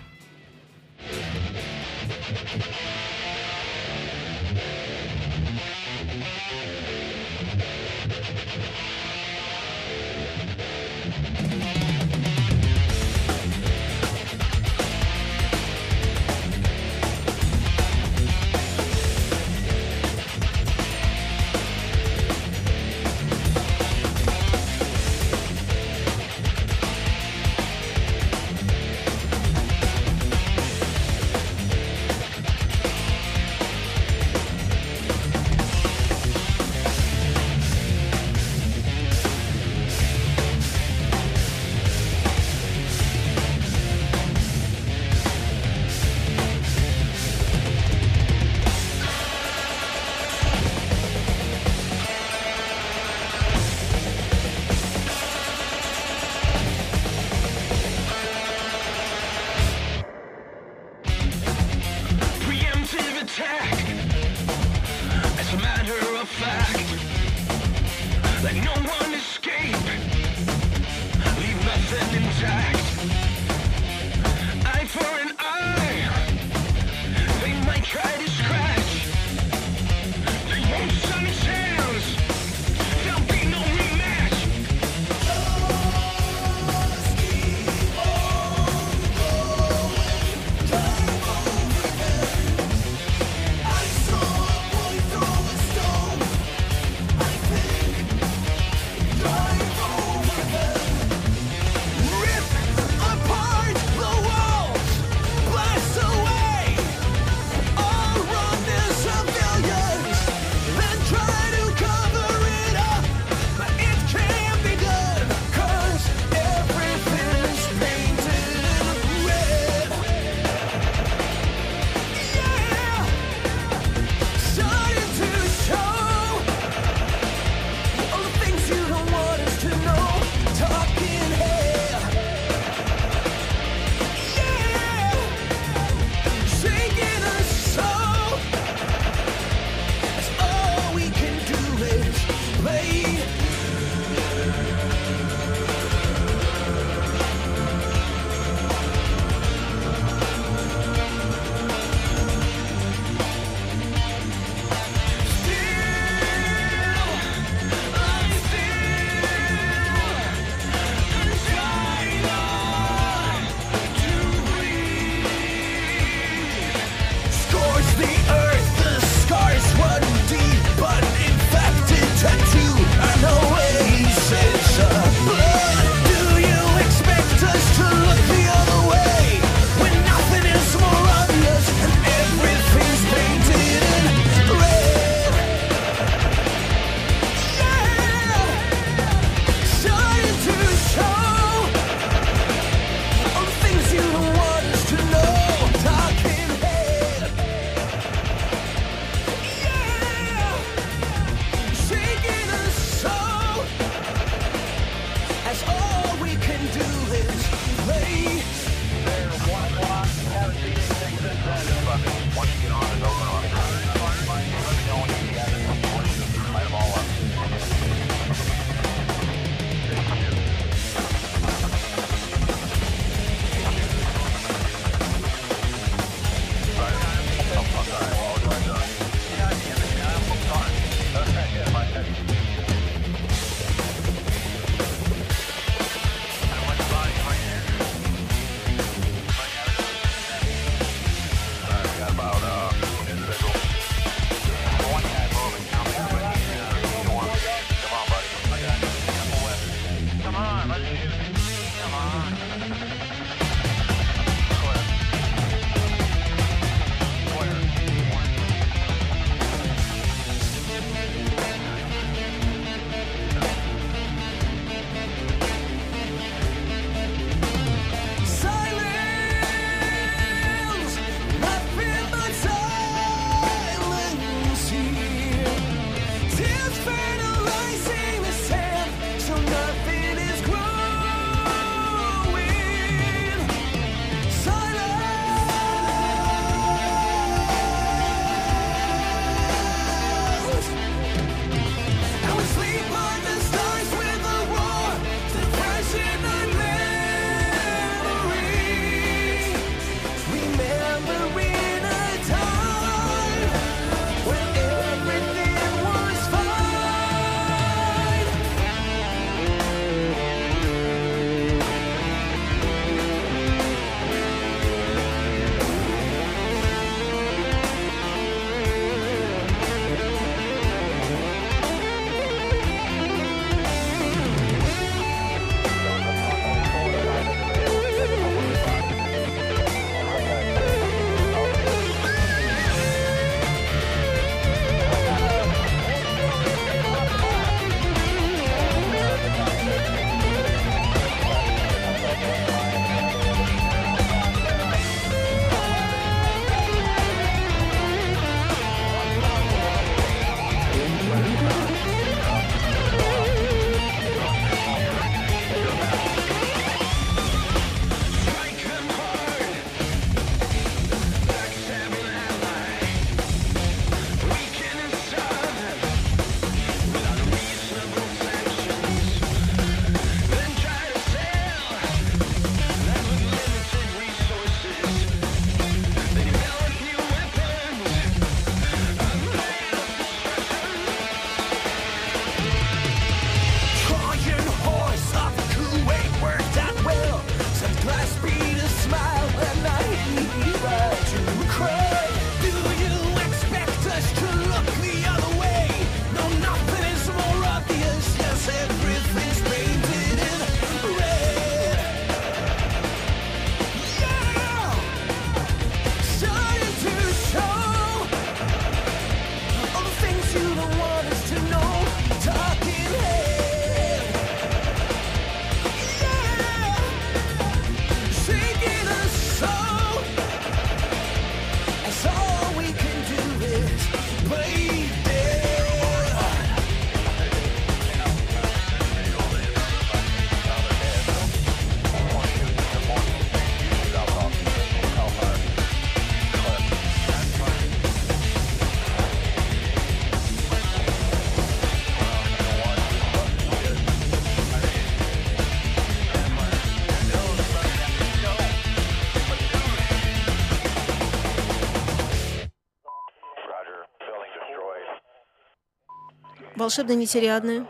Волшебная 456.66 456.96
нетериадная. 456.96 457.68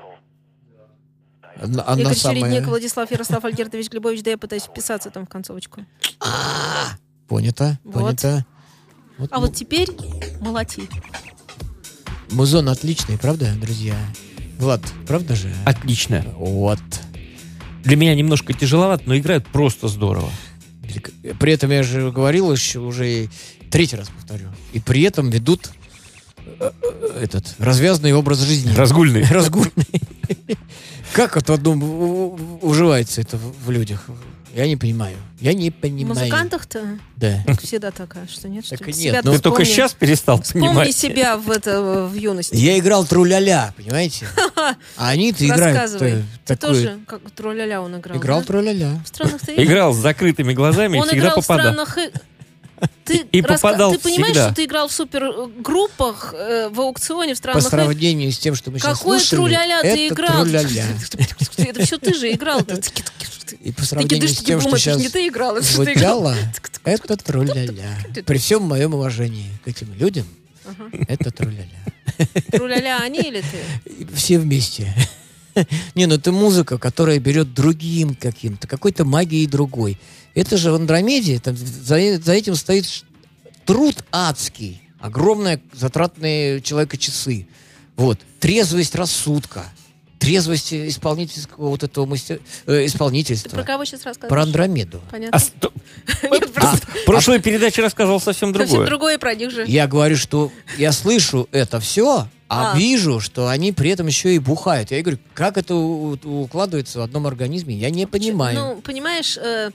Она, 1.62 1.84
она 1.86 2.02
Игорь 2.02 2.16
самая... 2.16 2.44
Чередник, 2.44 2.66
Владислав 2.66 3.12
Ярослав 3.12 3.44
Альгертович 3.44 3.90
Глебович, 3.90 4.24
да 4.24 4.32
я 4.32 4.38
пытаюсь 4.38 4.64
вписаться 4.64 5.10
там 5.10 5.26
в 5.26 5.30
концовочку. 5.30 5.86
А, 6.22 6.96
понято, 7.28 7.78
Вот. 7.84 7.94
понято. 7.94 8.46
Вот, 9.18 9.30
А 9.34 9.42
вот 9.42 9.54
теперь 9.54 9.90
молоти. 10.40 10.88
Музон 12.32 12.70
отличный, 12.70 13.18
правда, 13.18 13.54
друзья? 13.60 13.98
Влад, 14.60 14.80
правда 15.06 15.36
же? 15.36 15.54
Отлично. 15.66 16.24
Вот. 16.38 16.80
Для 17.84 17.98
меня 17.98 18.16
немножко 18.16 18.54
тяжеловато, 18.54 19.04
но 19.08 19.18
играют 19.18 19.46
просто 19.46 19.90
здорово. 19.90 20.30
При 21.38 21.52
этом 21.52 21.70
я 21.70 21.84
же 21.84 22.14
говорил 22.14 22.50
еще 22.50 22.80
уже 22.80 23.12
и 23.12 23.30
третий 23.70 23.98
раз 23.98 24.08
повторю. 24.08 24.48
И 24.72 24.80
при 24.80 25.02
этом 25.02 25.30
ведут 25.32 25.70
этот 27.22 27.46
развязанный 27.60 28.14
образ 28.14 28.40
жизни. 28.40 28.74
Разгульный. 28.76 29.24
Разгульный. 29.30 29.72
Как 31.14 31.38
это 31.38 31.52
в 31.54 31.56
одном 31.56 32.60
уживается 32.62 33.22
это 33.22 33.38
в 33.38 33.54
в 33.66 33.72
людях? 33.72 34.06
Я 34.54 34.68
не 34.68 34.78
понимаю. 34.78 35.18
Я 35.42 35.52
не 35.54 35.70
В 35.70 35.74
понимаю. 35.76 36.08
музыкантах-то 36.18 36.98
Да. 37.18 37.44
всегда 37.62 37.92
такая, 37.92 38.26
что 38.28 38.48
нет? 38.48 38.66
Что 38.66 38.78
Так 38.78 38.88
Себя 38.94 39.12
нет, 39.12 39.22
ты 39.24 39.28
ну 39.30 39.36
Ты 39.36 39.42
только 39.42 39.64
вспомни. 39.64 39.76
сейчас 39.76 39.94
перестал 39.94 40.42
Вспомни 40.42 40.68
понимать. 40.68 40.96
себя 40.96 41.36
в, 41.36 41.52
это, 41.52 41.82
в 42.10 42.14
юности. 42.14 42.56
Я 42.56 42.80
играл 42.80 43.06
тру-ля-ля, 43.06 43.74
понимаете? 43.76 44.28
А 44.98 45.10
они-то 45.10 45.46
играют 45.46 45.78
Рассказывай. 45.78 46.24
Ты 46.46 46.56
такой- 46.56 46.76
тоже, 46.76 47.00
как 47.06 47.20
тролля-ля 47.32 47.82
он 47.82 47.98
играл, 48.00 48.18
Играл 48.18 48.40
да? 48.40 48.46
тру-ля-ля. 48.46 49.02
В 49.04 49.08
странных 49.10 49.42
Играл 49.50 49.94
с 49.94 49.98
закрытыми 49.98 50.54
глазами 50.54 50.98
и 50.98 51.02
Он 51.02 51.08
всегда 51.08 51.28
играл 51.28 51.42
в 51.42 51.48
попадал. 51.48 51.74
странных... 51.74 51.98
и- 52.86 52.88
Ты, 53.06 53.18
И 53.32 53.42
раска- 53.42 53.48
попадал 53.56 53.92
ты 53.94 54.00
понимаешь, 54.00 54.34
всегда. 54.34 54.46
что 54.48 54.56
ты 54.56 54.66
играл 54.66 54.88
в 54.88 54.92
супергруппах 54.92 56.34
э, 56.38 56.70
в 56.70 56.80
аукционе 56.82 57.34
в 57.34 57.38
По 57.38 57.42
странных... 57.42 57.66
и- 57.66 57.70
сравнению 57.70 58.32
с 58.32 58.38
тем, 58.40 58.56
что 58.56 58.72
мы 58.72 58.80
сейчас 58.80 58.98
Какой 59.00 59.20
слушали, 59.20 59.38
тру-ля-ля 59.40 59.82
ты 59.82 60.08
играл? 60.08 60.44
тру-ля-ля. 60.44 60.86
Это 61.58 61.86
все 61.86 61.98
ты 61.98 62.14
же 62.14 62.32
играл. 62.32 62.62
И 63.62 63.72
по 63.72 63.82
Ты 63.82 63.86
сравнению 63.88 64.28
с 64.28 64.38
тем, 64.40 64.60
что 64.60 64.76
сейчас 64.78 64.98
не 64.98 65.08
ты 65.10 65.28
играл, 65.28 65.56
это 65.58 65.66
что 65.68 65.86
ты 65.86 65.94
играл. 65.94 66.20
звучало, 66.22 66.36
это 66.84 67.16
тру-ля-ля. 67.18 67.98
При 68.26 68.38
всем 68.40 68.64
моем 68.64 68.96
уважении 68.96 69.50
к 69.64 69.68
этим 69.68 69.94
людям, 69.94 70.26
это 71.08 71.30
тру-ля-ля. 71.30 72.26
Тру-ля-ля, 72.52 72.98
они 73.02 73.20
или 73.20 73.42
ты? 73.42 74.08
Все 74.16 74.40
вместе. 74.40 74.92
Не, 75.96 76.06
ну 76.06 76.16
это 76.16 76.32
музыка, 76.32 76.78
которая 76.78 77.20
берет 77.20 77.54
другим 77.54 78.16
каким-то, 78.16 78.68
какой-то 78.68 79.06
магией 79.06 79.48
другой. 79.48 79.98
Это 80.34 80.58
же 80.58 80.72
в 80.72 80.76
Андромеде, 80.76 81.40
там 81.40 81.56
за, 81.58 82.18
за 82.22 82.34
этим 82.34 82.56
стоит 82.56 82.86
труд 83.66 84.04
адский, 84.12 84.82
огромные 85.00 85.62
затратные 85.74 86.62
человека 86.62 86.98
часы. 86.98 87.48
Вот. 87.96 88.20
Трезвость 88.42 88.94
рассудка, 88.96 89.64
трезвость 90.20 90.74
исполнительского 90.74 91.70
вот 91.70 91.84
этого 91.84 92.06
мастер- 92.06 92.42
э, 92.66 92.80
Ты 92.80 92.86
исполнительства. 92.88 93.50
про 93.50 93.64
кого 93.64 93.86
сейчас 93.86 94.04
рассказываешь? 94.06 94.30
Про 94.30 94.44
Андромеду. 94.44 95.02
Понятно. 95.10 95.38
А 95.38 95.40
сто- 95.40 95.72
Нет, 96.30 96.52
просто 96.54 96.88
В 96.88 97.06
прошлой 97.06 97.40
передаче 97.40 97.82
рассказывал 97.82 98.20
совсем 98.20 98.50
совсем 98.54 98.68
другое. 98.68 98.86
другое 98.88 99.18
про 99.20 99.34
них 99.36 99.52
же. 99.52 99.64
Я 99.68 99.88
говорю, 99.88 100.18
что 100.18 100.52
я 100.78 100.92
слышу 100.92 101.48
это 101.52 101.80
все, 101.80 102.28
а, 102.56 102.72
А. 102.74 102.78
вижу, 102.78 103.20
что 103.20 103.48
они 103.48 103.72
при 103.72 103.90
этом 103.90 104.08
еще 104.08 104.36
и 104.36 104.40
бухают. 104.40 104.92
Я 104.92 105.02
говорю, 105.02 105.20
как 105.34 105.58
это 105.58 105.76
у- 105.76 106.18
у- 106.24 106.42
укладывается 106.44 107.00
в 107.00 107.02
одном 107.02 107.28
организме, 107.28 107.76
я 107.76 107.90
не 107.90 108.06
понимаю. 108.06 108.58
Ну, 108.60 108.82
понимаешь, 108.82 109.38
э, 109.38 109.72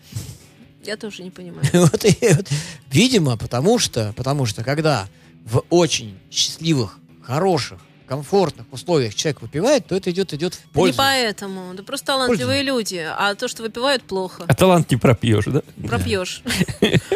я 0.84 0.96
тоже 0.96 1.22
не 1.22 1.30
понимаю. 1.30 1.62
Вот 1.72 2.04
и 2.04 2.16
вот. 2.34 2.48
Видимо, 2.90 3.36
потому 3.36 3.78
что, 3.78 4.12
потому 4.16 4.46
что 4.46 4.64
когда 4.64 5.06
в 5.44 5.62
очень 5.70 6.18
счастливых, 6.30 6.98
хороших, 7.22 7.78
комфортных 8.06 8.66
условиях 8.72 9.14
человек 9.14 9.40
выпивает, 9.40 9.86
то 9.86 9.94
это 9.94 10.10
идет, 10.10 10.34
идет 10.34 10.54
в 10.54 10.64
Не 10.66 10.72
пользу. 10.72 10.98
поэтому. 10.98 11.74
Да 11.74 11.84
просто 11.84 12.06
талантливые 12.06 12.64
люди. 12.64 12.96
А 13.08 13.36
то, 13.36 13.46
что 13.46 13.62
выпивают, 13.62 14.02
плохо. 14.02 14.44
А 14.48 14.54
талант 14.54 14.90
не 14.90 14.96
пропьешь, 14.96 15.44
да? 15.46 15.62
Пропьешь. 15.86 16.42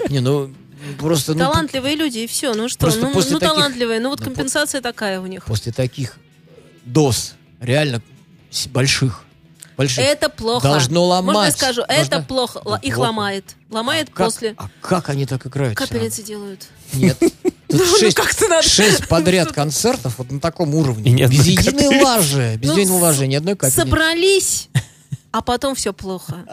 Не, 0.08 0.20
ну 0.20 0.52
просто 0.98 1.32
ну, 1.34 1.40
Талантливые 1.40 1.96
люди, 1.96 2.18
и 2.18 2.26
все. 2.26 2.54
Ну 2.54 2.68
что, 2.68 2.86
ну, 2.86 3.12
после 3.12 3.32
ну 3.32 3.38
таких- 3.38 3.54
талантливые. 3.54 4.00
Ну 4.00 4.10
вот 4.10 4.20
ну, 4.20 4.24
по- 4.26 4.30
компенсация 4.30 4.80
такая 4.80 5.20
у 5.20 5.26
них. 5.26 5.44
после 5.44 5.72
таких 5.72 6.16
доз 6.84 7.34
реально 7.60 8.02
больших, 8.66 9.24
больших. 9.76 10.04
Это 10.04 10.28
плохо. 10.28 10.68
Должно 10.68 11.04
ломать. 11.04 11.34
Можно 11.34 11.46
я 11.46 11.52
скажу? 11.52 11.82
Это 11.88 12.10
Должна- 12.10 12.26
плохо. 12.26 12.62
Ну, 12.64 12.70
Л- 12.72 12.78
Их 12.82 12.94
плохо. 12.94 13.08
ломает. 13.08 13.56
Ломает 13.70 14.06
как, 14.12 14.26
после. 14.26 14.54
А 14.56 14.68
как 14.80 15.08
они 15.08 15.26
так 15.26 15.46
играют? 15.46 15.78
равно? 15.78 15.86
Капельницы 15.94 16.22
делают. 16.22 16.66
Нет. 16.92 17.18
Тут 17.68 17.80
Ну, 17.80 17.86
ну, 17.90 17.98
шесть, 17.98 18.16
как-то 18.16 18.46
надо- 18.48 18.68
шесть 18.68 19.08
подряд 19.08 19.50
концертов 19.52 20.18
вот 20.18 20.30
на 20.30 20.38
таком 20.38 20.74
уровне. 20.74 21.10
И 21.10 21.26
без 21.26 21.46
единой 21.46 22.02
лажи. 22.02 22.56
Без 22.56 22.70
Ну, 22.70 22.76
единой 22.78 23.00
лажи, 23.00 23.26
ни 23.26 23.34
одной 23.34 23.56
капельницы. 23.56 23.80
Собрались, 23.80 24.68
а 25.36 25.40
потом 25.40 25.74
все 25.74 25.92
плохо. 25.92 26.44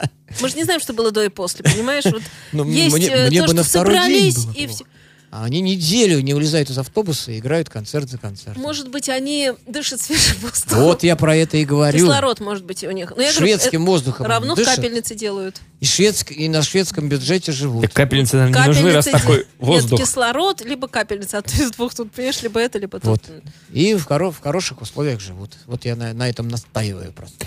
Мы 0.42 0.50
же 0.50 0.56
не 0.56 0.64
знаем, 0.64 0.80
что 0.82 0.94
было 0.94 1.12
до 1.12 1.24
и 1.24 1.30
после, 1.30 1.64
понимаешь? 1.64 2.04
Вот 2.06 2.24
Ну, 2.52 2.66
есть 2.68 2.96
мне- 2.96 3.10
э, 3.10 3.28
мне 3.28 3.42
то, 3.42 3.48
бы 3.48 3.54
на 3.54 3.62
что 3.64 3.70
второй 3.82 3.94
день 4.08 4.32
собрались, 4.32 4.46
было 4.46 4.54
и 4.56 4.68
все. 4.68 4.86
А 5.30 5.46
они 5.46 5.62
неделю 5.62 6.20
не 6.22 6.34
вылезают 6.34 6.72
из 6.72 6.78
автобуса 6.80 7.32
и 7.32 7.38
играют 7.38 7.70
концерт 7.70 8.10
за 8.10 8.18
концертом. 8.18 8.62
Может 8.62 8.90
быть, 8.90 9.08
они 9.08 9.52
дышат 9.68 10.02
свежим 10.02 10.36
воздухом. 10.42 10.80
Вот 10.84 11.04
я 11.04 11.16
про 11.16 11.36
это 11.36 11.58
и 11.58 11.64
говорю. 11.64 12.00
Кислород, 12.00 12.40
может 12.40 12.66
быть, 12.66 12.84
у 12.84 12.90
них. 12.92 13.12
Ну, 13.16 13.22
я 13.22 13.32
говорю, 13.32 13.38
Шведским 13.48 13.86
воздухом 13.86 14.26
равно 14.26 14.56
дышат. 14.56 14.78
капельницы 14.78 15.14
делают. 15.16 15.62
И, 15.80 15.86
шведск- 15.86 16.32
и 16.34 16.50
на 16.50 16.64
шведском 16.64 17.08
бюджете 17.08 17.52
живут. 17.52 17.84
Так 17.84 17.94
капельницы 17.94 18.36
нам 18.38 18.52
не 18.52 18.66
нужны, 18.68 18.92
раз 18.92 19.06
Капельницы 19.06 19.12
такой 19.28 19.48
воздух. 19.60 20.00
Нет, 20.00 20.08
кислород, 20.10 20.66
либо 20.66 20.88
капельница. 20.88 21.38
А 21.38 21.42
ты 21.44 21.64
из 21.64 21.72
двух 21.72 21.94
тут, 21.94 22.12
понимаешь, 22.12 22.42
либо 22.42 22.60
это, 22.60 22.80
либо 22.80 23.00
Вот. 23.04 23.22
тут. 23.22 23.32
И 23.72 23.94
в, 23.94 24.08
хоро- 24.08 24.32
в 24.32 24.40
хороших 24.42 24.82
условиях 24.82 25.22
живут. 25.22 25.54
Вот 25.68 25.86
я 25.86 25.96
на, 25.96 26.12
на 26.14 26.28
этом 26.28 26.48
настаиваю 26.50 27.14
просто. 27.14 27.46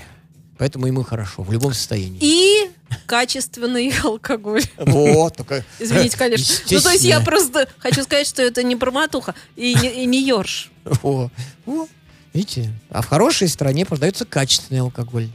Поэтому 0.58 0.86
ему 0.86 1.02
хорошо, 1.02 1.42
в 1.42 1.52
любом 1.52 1.72
состоянии. 1.72 2.18
И 2.20 2.70
качественный 3.06 3.92
алкоголь. 4.04 4.62
Вот, 4.76 5.36
только... 5.36 5.64
Извините, 5.78 6.16
конечно. 6.16 6.54
Ну, 6.70 6.80
то 6.80 6.90
есть 6.90 7.04
я 7.04 7.20
просто 7.20 7.68
хочу 7.78 8.02
сказать, 8.02 8.26
что 8.26 8.42
это 8.42 8.62
не 8.62 8.76
проматуха 8.76 9.34
и 9.56 9.74
не, 9.74 10.02
и 10.02 10.06
не 10.06 10.22
ёрш. 10.26 10.70
О, 11.02 11.28
о, 11.66 11.86
видите? 12.32 12.72
А 12.90 13.02
в 13.02 13.06
хорошей 13.06 13.48
стране 13.48 13.84
продается 13.84 14.24
качественный 14.24 14.80
алкоголь. 14.80 15.28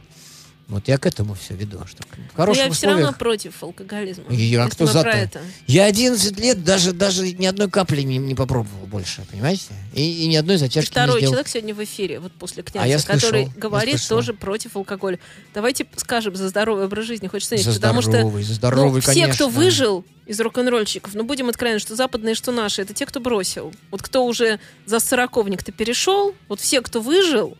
Вот 0.70 0.86
я 0.86 0.98
к 0.98 1.06
этому 1.06 1.34
все 1.34 1.54
веду. 1.54 1.80
Что 1.84 2.02
в 2.04 2.38
Но 2.38 2.52
я 2.52 2.70
все 2.70 2.86
равно 2.86 3.00
условиях... 3.02 3.18
против 3.18 3.62
алкоголизма. 3.62 4.24
Если 4.30 4.70
кто 4.70 4.86
за-то? 4.86 5.02
про 5.02 5.18
это. 5.18 5.40
Я 5.66 5.84
11 5.86 6.38
лет 6.38 6.62
даже, 6.62 6.92
даже 6.92 7.30
ни 7.32 7.44
одной 7.44 7.68
капли 7.68 8.02
не, 8.02 8.18
не 8.18 8.36
попробовал 8.36 8.86
больше, 8.86 9.22
понимаете? 9.30 9.64
И, 9.92 10.24
и 10.24 10.28
ни 10.28 10.36
одной 10.36 10.58
затяжки 10.58 10.88
не 10.88 10.92
второй 10.92 11.18
сделал. 11.18 11.32
человек 11.32 11.48
сегодня 11.48 11.74
в 11.74 11.82
эфире, 11.82 12.20
вот 12.20 12.32
после 12.32 12.62
князя, 12.62 12.84
А 12.84 12.88
я 12.88 12.98
слышал, 13.00 13.20
который 13.20 13.42
я 13.44 13.50
говорит 13.56 13.96
слышал. 13.96 14.16
тоже 14.18 14.34
против 14.34 14.76
алкоголя. 14.76 15.18
Давайте 15.52 15.86
скажем 15.96 16.36
за 16.36 16.48
здоровый 16.48 16.84
образ 16.84 17.04
жизни 17.04 17.26
хоть 17.26 17.42
что-нибудь, 17.42 17.66
За 17.66 17.74
потому 17.80 18.00
что 18.00 18.12
здоровый, 18.12 18.42
за 18.44 18.54
здоровый, 18.54 18.92
ну, 18.92 19.00
все, 19.00 19.06
конечно. 19.12 19.34
кто 19.34 19.48
выжил 19.48 20.04
из 20.26 20.38
рок-н-ролльщиков, 20.38 21.14
ну 21.14 21.24
будем 21.24 21.48
откровенны, 21.48 21.80
что 21.80 21.96
западные, 21.96 22.36
что 22.36 22.52
наши, 22.52 22.82
это 22.82 22.94
те, 22.94 23.06
кто 23.06 23.18
бросил. 23.18 23.72
Вот 23.90 24.02
кто 24.02 24.24
уже 24.24 24.60
за 24.86 25.00
сороковник-то 25.00 25.72
перешел, 25.72 26.34
вот 26.46 26.60
все, 26.60 26.80
кто 26.80 27.00
выжил, 27.00 27.58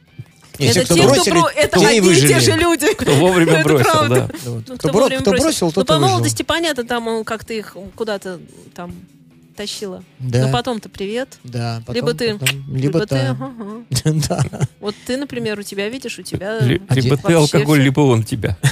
Не, 0.61 0.66
это 0.70 0.81
те, 0.81 0.85
кто 0.85 0.94
те, 0.94 1.03
бросили, 1.07 1.31
кто 1.31 1.40
бро... 1.40 1.49
это 1.57 1.81
и 1.81 1.85
одни 1.85 2.12
и 2.12 2.20
те 2.29 2.40
же 2.40 2.53
люди. 2.53 2.94
Кто 2.99 3.12
вовремя 3.14 3.53
Это 3.53 3.64
бросил, 3.64 3.85
правда. 3.90 4.29
да. 4.44 4.51
Ну, 4.66 4.77
кто, 4.79 4.88
бро- 4.88 4.92
вовремя 5.01 5.20
кто 5.23 5.31
бросил. 5.31 5.44
бросил, 5.44 5.66
Ну, 5.68 5.73
тот 5.73 5.87
по 5.87 5.92
и 5.92 5.96
выжил. 5.96 6.09
молодости, 6.11 6.42
понятно, 6.42 6.85
там 6.85 7.09
он 7.09 7.25
как-то 7.25 7.53
их 7.55 7.77
куда-то 7.94 8.40
там 8.75 8.94
тащила. 9.57 10.03
Да. 10.18 10.46
Но 10.46 10.53
потом-то 10.53 10.88
привет. 10.88 11.38
Да, 11.44 11.83
потом- 11.87 11.94
либо 11.94 12.14
ты, 12.14 12.38
потом- 12.38 12.59
либо, 12.68 12.79
либо, 12.79 13.01
ты. 13.01 13.07
та. 13.07 13.31
ага, 13.31 13.53
ага. 13.59 14.44
да. 14.51 14.61
Вот 14.81 14.94
ты, 15.07 15.16
например, 15.16 15.59
у 15.59 15.62
тебя, 15.62 15.88
видишь, 15.88 16.18
у 16.18 16.23
тебя 16.23 16.59
Ли- 16.61 16.81
Либо 16.90 17.16
ты 17.16 17.33
алкоголь, 17.35 17.81
либо 17.81 18.01
он 18.01 18.23
тебя. 18.23 18.57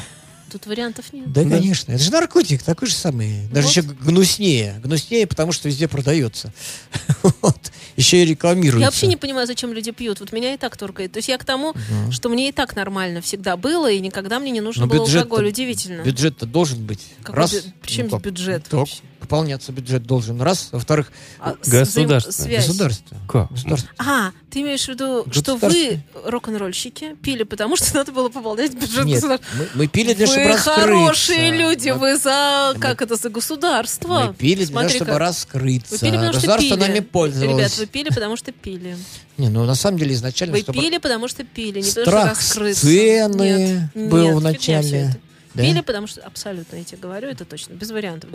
Тут 0.51 0.67
вариантов 0.67 1.13
нет. 1.13 1.31
Да, 1.33 1.43
конечно. 1.43 1.93
Это 1.93 2.03
же 2.03 2.11
наркотик, 2.11 2.63
такой 2.63 2.89
же 2.89 2.95
самый. 2.95 3.47
Даже 3.49 3.67
Вот. 3.67 3.71
еще 3.71 3.83
гнуснее. 3.83 4.81
Гнуснее, 4.83 5.27
потому 5.27 5.53
что 5.53 5.69
везде 5.69 5.89
продается. 5.89 6.53
Вот. 7.43 7.73
Еще 7.97 8.23
и 8.23 8.27
рекламируется. 8.27 8.79
Я 8.81 8.87
вообще 8.87 9.07
не 9.09 9.17
понимаю, 9.17 9.47
зачем 9.47 9.73
люди 9.73 9.91
пьют. 9.91 10.21
Вот 10.21 10.33
меня 10.33 10.55
и 10.55 10.57
так 10.57 10.77
торкает. 10.77 11.13
То 11.13 11.19
есть 11.19 11.29
я 11.29 11.37
к 11.37 11.45
тому, 11.45 11.75
что 12.11 12.29
мне 12.29 12.49
и 12.49 12.53
так 12.53 12.77
нормально 12.77 13.21
всегда 13.21 13.57
было, 13.57 13.91
и 13.91 13.99
никогда 14.01 14.39
мне 14.39 14.51
не 14.53 14.61
нужно 14.61 14.87
Но 14.87 14.93
было 14.93 15.05
алкоголь. 15.05 15.49
Удивительно. 15.49 16.03
Бюджет-то 16.03 16.47
должен 16.47 16.85
быть. 16.87 17.01
Какой 17.23 17.41
Раз. 17.43 17.53
бю- 17.55 17.73
Причем 17.83 18.09
ну 18.11 18.19
бюджет 18.19 18.65
Так, 18.65 18.73
вообще? 18.73 18.97
Пополняться 19.29 19.73
бюджет 19.73 20.05
должен. 20.05 20.41
Раз. 20.41 20.71
Во-вторых, 20.73 21.13
А, 21.39 21.55
Государство. 21.63 22.01
взаимосвязь. 22.31 22.67
государство. 22.67 23.17
Как? 23.29 23.51
Государство. 23.53 23.91
А, 23.99 24.31
ты 24.51 24.63
имеешь 24.63 24.87
в 24.87 24.89
виду, 24.89 25.27
что 25.31 25.57
вы, 25.57 26.03
рок-н-ролльщики, 26.25 27.15
пили, 27.23 27.43
потому 27.43 27.77
что 27.77 27.95
надо 27.95 28.13
было 28.13 28.31
пополнять 28.31 28.73
бюджет 28.73 29.05
Нет, 29.05 29.17
государства? 29.17 29.47
мы, 29.59 29.69
мы 29.75 29.87
пили 29.87 30.15
для 30.15 30.27
вы 30.27 30.33
чтобы 30.33 30.49
раскрыться. 30.49 30.81
хорошие 30.81 31.51
люди, 31.59 31.91
Мы- 31.91 31.99
вы 31.99 32.17
за, 32.17 32.73
мы- 32.75 32.81
как 32.81 33.03
это, 33.03 33.17
за 33.17 33.29
государство. 33.29 34.25
Мы 34.29 34.35
пили 34.35 34.65
для 34.65 34.75
того, 34.75 34.89
чтобы 34.89 35.19
раскрыться. 35.19 35.93
Вы 35.95 35.99
пили, 35.99 36.11
потому 36.13 36.33
что 36.33 36.41
Государство 36.41 36.77
пили. 36.77 36.89
нами 36.89 37.01
пользовалось. 37.01 37.59
Ребят, 37.59 37.79
вы 37.79 37.87
пили, 37.87 38.09
потому 38.09 38.37
что 38.39 38.53
пили. 38.53 38.97
Не, 39.37 39.51
ну 39.51 39.65
на 39.67 39.75
самом 39.75 39.99
деле 39.99 40.15
изначально... 40.15 40.55
Вы 40.57 40.63
чтобы 40.63 40.81
пили, 40.81 40.97
потому 40.97 41.29
что 41.29 41.45
пили, 41.45 41.81
не 41.83 41.89
потому 41.91 41.91
что 41.91 42.01
Страх 42.11 42.29
раскрыться. 42.39 42.87
сцены 42.87 43.91
Нет, 43.95 44.09
был 44.11 44.41
нет, 44.41 44.57
в 44.57 45.28
Да? 45.59 45.65
Пили, 45.65 45.81
потому 45.81 46.07
что... 46.07 46.21
Абсолютно, 46.21 46.77
я 46.77 46.85
тебе 46.85 46.99
говорю, 46.99 47.29
это 47.29 47.45
точно, 47.45 47.73
без 47.75 47.91
вариантов. 47.91 48.31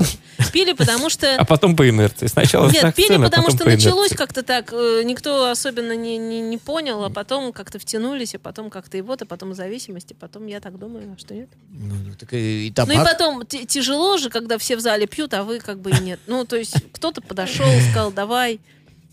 Пили, 0.51 0.73
потому 0.73 1.09
что... 1.09 1.35
А 1.37 1.45
потом 1.45 1.73
по 1.75 1.87
инерции. 1.89 2.27
Сначала 2.27 2.69
Нет, 2.69 2.93
пили, 2.95 3.13
а 3.13 3.19
потому 3.19 3.45
потом 3.45 3.55
что 3.57 3.65
началось 3.69 4.11
как-то 4.11 4.43
так, 4.43 4.73
э, 4.73 5.03
никто 5.05 5.49
особенно 5.49 5.95
не, 5.95 6.17
не, 6.17 6.41
не 6.41 6.57
понял, 6.57 7.01
а 7.03 7.09
потом 7.09 7.53
как-то 7.53 7.79
втянулись, 7.79 8.33
и 8.33 8.37
потом 8.37 8.69
как-то 8.69 8.97
и 8.97 9.01
вот, 9.01 9.21
и 9.21 9.25
потом 9.25 9.55
зависимости, 9.55 10.13
потом 10.13 10.47
я 10.47 10.59
так 10.59 10.77
думаю, 10.77 11.13
а 11.15 11.17
что 11.17 11.33
нет. 11.33 11.47
Ну, 11.71 11.95
ну, 11.95 12.13
так 12.19 12.33
и, 12.33 12.67
и 12.67 12.73
Ну 12.75 12.91
и 12.91 12.97
потом 12.97 13.45
тяжело 13.45 14.17
же, 14.17 14.29
когда 14.29 14.57
все 14.57 14.75
в 14.75 14.81
зале 14.81 15.07
пьют, 15.07 15.33
а 15.33 15.43
вы 15.43 15.59
как 15.59 15.79
бы 15.79 15.91
и 15.91 15.99
нет. 16.01 16.19
Ну, 16.27 16.43
то 16.45 16.57
есть 16.57 16.75
кто-то 16.91 17.21
подошел, 17.21 17.65
сказал, 17.91 18.11
давай. 18.11 18.59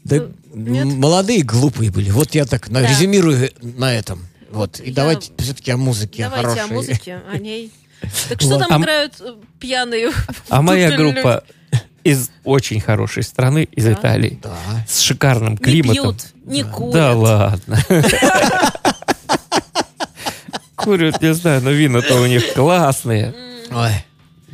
Да, 0.03 0.17
Ну, 0.53 0.73
нет? 0.73 0.87
молодые 0.87 1.43
глупые 1.45 1.93
были. 1.93 2.11
Вот 2.11 2.35
я 2.35 2.45
так 2.45 2.69
Да. 2.71 2.85
резюмирую 2.87 3.51
на 3.63 3.95
этом. 3.95 4.27
Вот. 4.51 4.81
И 4.81 4.89
я- 4.89 4.95
давайте 4.95 5.31
все-таки 5.39 5.71
о 5.71 5.77
музыке 5.77 6.25
Давайте 6.25 6.49
хорошей. 6.49 6.65
о 6.65 6.75
музыке, 6.75 7.21
о 7.31 7.39
ней. 7.39 7.71
Так 8.29 8.41
что 8.41 8.59
там 8.59 8.73
А 8.73 8.79
играют 8.83 9.15
э, 9.21 9.35
пьяные? 9.59 10.11
А 10.49 10.63
моя 10.63 10.97
группа 10.97 11.45
из 12.03 12.31
очень 12.45 12.81
хорошей 12.81 13.23
страны, 13.23 13.65
из 13.73 13.85
Да? 13.85 13.93
Италии, 13.93 14.41
Да. 14.43 14.57
с 14.89 15.01
шикарным 15.01 15.55
люди? 15.57 15.61
Не 15.77 15.83
климатом. 15.83 16.17
пьют, 16.17 16.27
не 16.45 16.63
курят. 16.65 16.93
Да 16.95 17.13
ладно. 17.15 17.79
Курят, 20.77 21.21
не 21.21 21.35
знаю, 21.35 21.61
но 21.63 21.71
вина-то 21.71 22.21
у 22.21 22.27
них 22.27 22.55
классные. 22.55 23.35
Ой, 23.71 23.93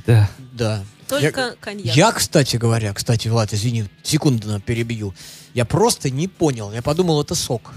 Да. 0.06 0.28
да. 0.52 0.84
Только 1.08 1.40
я, 1.40 1.54
коньяк. 1.60 1.96
я, 1.96 2.10
кстати 2.10 2.56
говоря, 2.56 2.92
кстати, 2.92 3.28
Влад, 3.28 3.52
извини, 3.52 3.84
секунду 4.02 4.48
на 4.48 4.60
перебью. 4.60 5.14
Я 5.54 5.64
просто 5.64 6.10
не 6.10 6.26
понял. 6.26 6.72
Я 6.72 6.82
подумал, 6.82 7.22
это 7.22 7.36
сок. 7.36 7.74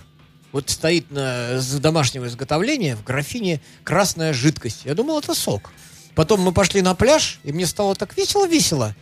Вот 0.51 0.69
стоит 0.69 1.11
на, 1.11 1.59
с 1.61 1.73
домашнего 1.79 2.27
изготовления 2.27 2.95
в 2.95 3.03
графине 3.03 3.61
красная 3.83 4.33
жидкость. 4.33 4.81
Я 4.85 4.95
думал, 4.95 5.19
это 5.19 5.35
сок. 5.35 5.71
Потом 6.15 6.41
мы 6.41 6.51
пошли 6.51 6.81
на 6.81 6.95
пляж, 6.95 7.39
и 7.43 7.51
мне 7.53 7.67
стало 7.67 7.95
так 7.95 8.17
весело-весело. 8.17 8.95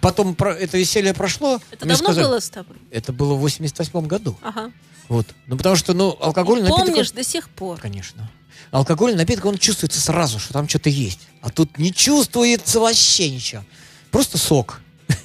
Потом 0.00 0.34
про- 0.34 0.54
это 0.54 0.78
веселье 0.78 1.14
прошло. 1.14 1.60
Это 1.70 1.86
давно 1.86 2.04
сказали- 2.04 2.24
было 2.24 2.40
с 2.40 2.50
тобой? 2.50 2.76
Это 2.90 3.12
было 3.12 3.34
в 3.34 3.40
88 3.40 4.06
году. 4.06 4.36
Ага. 4.42 4.72
Вот. 5.08 5.26
Ну, 5.46 5.56
потому 5.56 5.76
что, 5.76 5.92
ну, 5.92 6.16
алкогольный 6.20 6.64
напиток... 6.68 6.86
Помнишь 6.86 7.10
до 7.10 7.22
сих 7.22 7.48
пор? 7.50 7.78
Конечно. 7.78 8.30
Алкогольный 8.70 9.18
напиток, 9.18 9.44
он 9.44 9.58
чувствуется 9.58 10.00
сразу, 10.00 10.38
что 10.38 10.52
там 10.52 10.68
что-то 10.68 10.88
есть. 10.88 11.20
А 11.42 11.50
тут 11.50 11.78
не 11.78 11.92
чувствуется 11.92 12.80
вообще 12.80 13.30
ничего. 13.30 13.62
Просто 14.10 14.38
сок. 14.38 14.80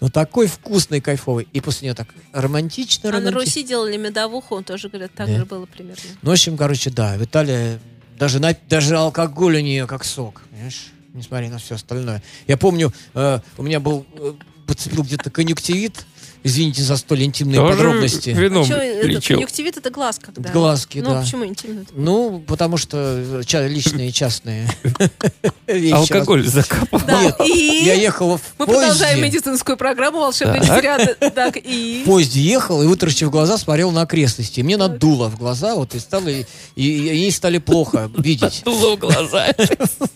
Но 0.00 0.08
такой 0.08 0.46
вкусный, 0.46 1.00
кайфовый. 1.00 1.48
И 1.52 1.60
после 1.60 1.86
него 1.88 1.96
так 1.96 2.08
романтично, 2.32 3.08
А 3.08 3.12
на 3.12 3.18
романтично. 3.18 3.40
Руси 3.44 3.62
делали 3.64 3.96
медовуху, 3.96 4.54
он 4.54 4.64
тоже, 4.64 4.88
говорят, 4.88 5.12
так 5.14 5.26
Да. 5.26 5.36
же 5.38 5.44
было 5.44 5.66
примерно. 5.66 6.02
Ну, 6.22 6.30
в 6.30 6.32
общем, 6.32 6.56
короче, 6.56 6.90
да, 6.90 7.16
в 7.16 7.24
Италии 7.24 7.78
даже, 8.18 8.38
на- 8.38 8.56
даже 8.68 8.96
алкоголь 8.96 9.56
у 9.56 9.60
нее 9.60 9.86
как 9.86 10.04
сок, 10.04 10.42
понимаешь? 10.50 10.86
Несмотря 11.14 11.50
на 11.50 11.58
все 11.58 11.74
остальное. 11.74 12.22
Я 12.46 12.56
помню, 12.56 12.92
э, 13.14 13.40
у 13.56 13.62
меня 13.62 13.80
был, 13.80 14.06
э, 14.14 14.34
подцепил 14.66 15.02
где-то 15.02 15.30
конъюнктивит. 15.30 16.04
Извините 16.44 16.82
за 16.82 16.96
столь 16.96 17.24
интимные 17.24 17.56
Тоже 17.58 17.72
подробности. 17.76 18.30
вином 18.30 18.64
Чё, 18.66 18.76
это, 18.76 19.06
лечил. 19.06 19.36
конъюнктивит 19.36 19.76
это 19.76 19.90
глаз 19.90 20.18
когда? 20.20 20.50
Глазки, 20.50 20.98
ну, 20.98 21.10
да. 21.10 21.20
почему 21.20 21.44
интимно? 21.44 21.84
Ну, 21.92 22.42
потому 22.46 22.76
что 22.76 22.96
э, 22.98 23.42
ча- 23.44 23.66
личные, 23.66 24.12
частные 24.12 24.68
вещи. 25.66 25.92
Алкоголь 25.92 26.46
закапал. 26.46 27.00
Да, 27.06 27.22
Нет, 27.22 27.36
и 27.44 27.82
Я 27.84 27.94
ехал 27.94 28.36
в 28.36 28.42
мы 28.58 28.66
продолжаем 28.66 29.22
медицинскую 29.22 29.76
программу 29.76 30.20
«Волшебные 30.20 30.60
Так. 30.60 30.76
взгляды». 30.76 31.16
Так, 31.34 31.56
и... 31.56 32.02
в 32.04 32.06
поезде 32.06 32.40
ехал 32.40 32.82
и, 32.82 32.86
вытаращив 32.86 33.30
глаза, 33.30 33.58
смотрел 33.58 33.90
на 33.90 34.02
окрестности. 34.02 34.60
Мне 34.60 34.76
надуло 34.76 35.28
в 35.28 35.38
глаза, 35.38 35.74
вот, 35.74 35.94
и 35.94 35.98
стало, 35.98 36.28
и, 36.28 37.08
они 37.10 37.30
стали 37.30 37.58
плохо 37.58 38.10
видеть. 38.16 38.62
Дуло 38.64 38.96
в 38.96 38.98
глаза. 38.98 39.48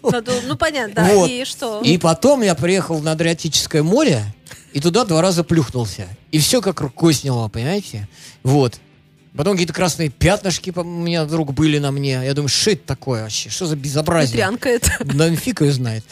Ну, 0.02 0.56
понятно, 0.56 0.94
да. 0.94 1.26
И 1.26 1.44
что? 1.44 1.80
И 1.82 1.98
потом 1.98 2.42
я 2.42 2.54
приехал 2.54 3.00
на 3.00 3.12
Адриатическое 3.12 3.82
море, 3.82 4.22
и 4.72 4.80
туда 4.80 5.04
два 5.04 5.22
раза 5.22 5.44
плюхнулся. 5.44 6.08
И 6.30 6.38
все 6.38 6.60
как 6.60 6.80
рукой 6.80 7.14
сняло, 7.14 7.48
понимаете? 7.48 8.08
Вот. 8.42 8.80
Потом 9.36 9.54
какие-то 9.54 9.72
красные 9.72 10.10
пятнышки 10.10 10.72
у 10.74 10.84
меня 10.84 11.24
вдруг 11.24 11.54
были 11.54 11.78
на 11.78 11.90
мне. 11.90 12.20
Я 12.24 12.34
думаю, 12.34 12.48
что 12.48 12.72
это 12.72 12.86
такое 12.86 13.22
вообще? 13.22 13.48
Что 13.48 13.66
за 13.66 13.76
безобразие? 13.76 14.32
Ветрянка 14.32 14.68
это. 14.68 14.92
Да 15.04 15.34
фиг 15.34 15.62
ее 15.62 15.72
знает. 15.72 16.04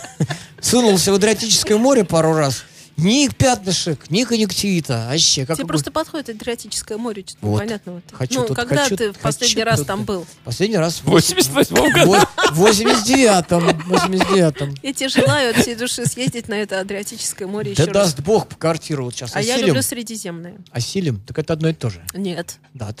Сунулся 0.60 1.12
в 1.12 1.14
Адриатическое 1.14 1.78
море 1.78 2.04
пару 2.04 2.34
раз. 2.34 2.64
Ни 2.96 3.28
пятнышек, 3.28 4.10
ни 4.10 4.24
конъюнктивита. 4.24 5.08
Вообще, 5.10 5.44
как 5.44 5.56
Тебе 5.56 5.64
бы- 5.64 5.68
просто 5.68 5.90
подходит 5.90 6.30
Адриатическое 6.30 6.96
море, 6.96 7.24
что-то 7.26 7.46
Вот. 7.46 7.56
непонятного. 7.62 8.02
Хочу 8.10 8.40
ну, 8.40 8.46
тут, 8.46 8.56
когда 8.56 8.84
хочу- 8.84 8.96
ты 8.96 9.12
в 9.12 9.18
последний 9.18 9.54
хочу 9.54 9.66
раз 9.66 9.78
тут. 9.80 9.86
там 9.86 10.04
был? 10.04 10.26
Последний 10.44 10.78
раз 10.78 11.00
В 11.00 11.04
88 11.04 11.74
году. 11.92 12.14
В 12.52 12.60
89-м. 12.62 13.82
89-м. 13.86 14.74
Я 14.82 14.92
тебе 14.94 15.08
желаю 15.10 15.50
от 15.50 15.56
всей 15.58 15.74
души 15.74 16.06
съездить 16.06 16.48
на 16.48 16.54
это 16.54 16.80
Адриатическое 16.80 17.46
море 17.46 17.72
еще 17.72 17.84
Да 17.84 17.92
даст 17.92 18.20
бог 18.20 18.48
квартиру 18.56 19.04
вот 19.04 19.14
сейчас 19.14 19.36
А 19.36 19.42
я 19.42 19.58
люблю 19.58 19.82
Средиземное. 19.82 20.56
Осилим? 20.70 21.20
Так 21.20 21.38
это 21.38 21.52
одно 21.52 21.68
и 21.68 21.74
то 21.74 21.90
же. 21.90 22.02
Нет. 22.14 22.56
Да. 22.72 22.94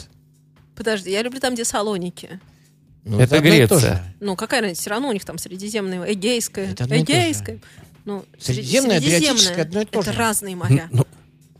Подожди, 0.74 1.10
я 1.10 1.22
люблю 1.22 1.40
там, 1.40 1.54
где 1.54 1.64
Салоники. 1.64 2.38
Ну, 3.04 3.20
Это 3.20 3.36
одно 3.36 3.48
и 3.48 3.66
то 3.66 3.76
Греция. 3.76 4.14
Ну, 4.20 4.34
какая 4.34 4.60
разница? 4.60 4.80
Все 4.82 4.90
равно 4.90 5.08
у 5.08 5.12
них 5.12 5.24
там 5.24 5.38
Средиземное, 5.38 6.12
Эгейское. 6.12 6.72
Это. 6.72 6.84
Эгейское. 6.84 7.60
Ну, 8.06 8.24
Средиземное, 8.38 9.00
Средиземное. 9.00 9.30
Адриатическое 9.32 9.62
одно 9.64 9.80
и 9.82 9.84
то 9.84 10.00
Это 10.00 10.12
же. 10.12 10.18
разные 10.18 10.56
моря. 10.56 10.88
Ну, 10.92 11.04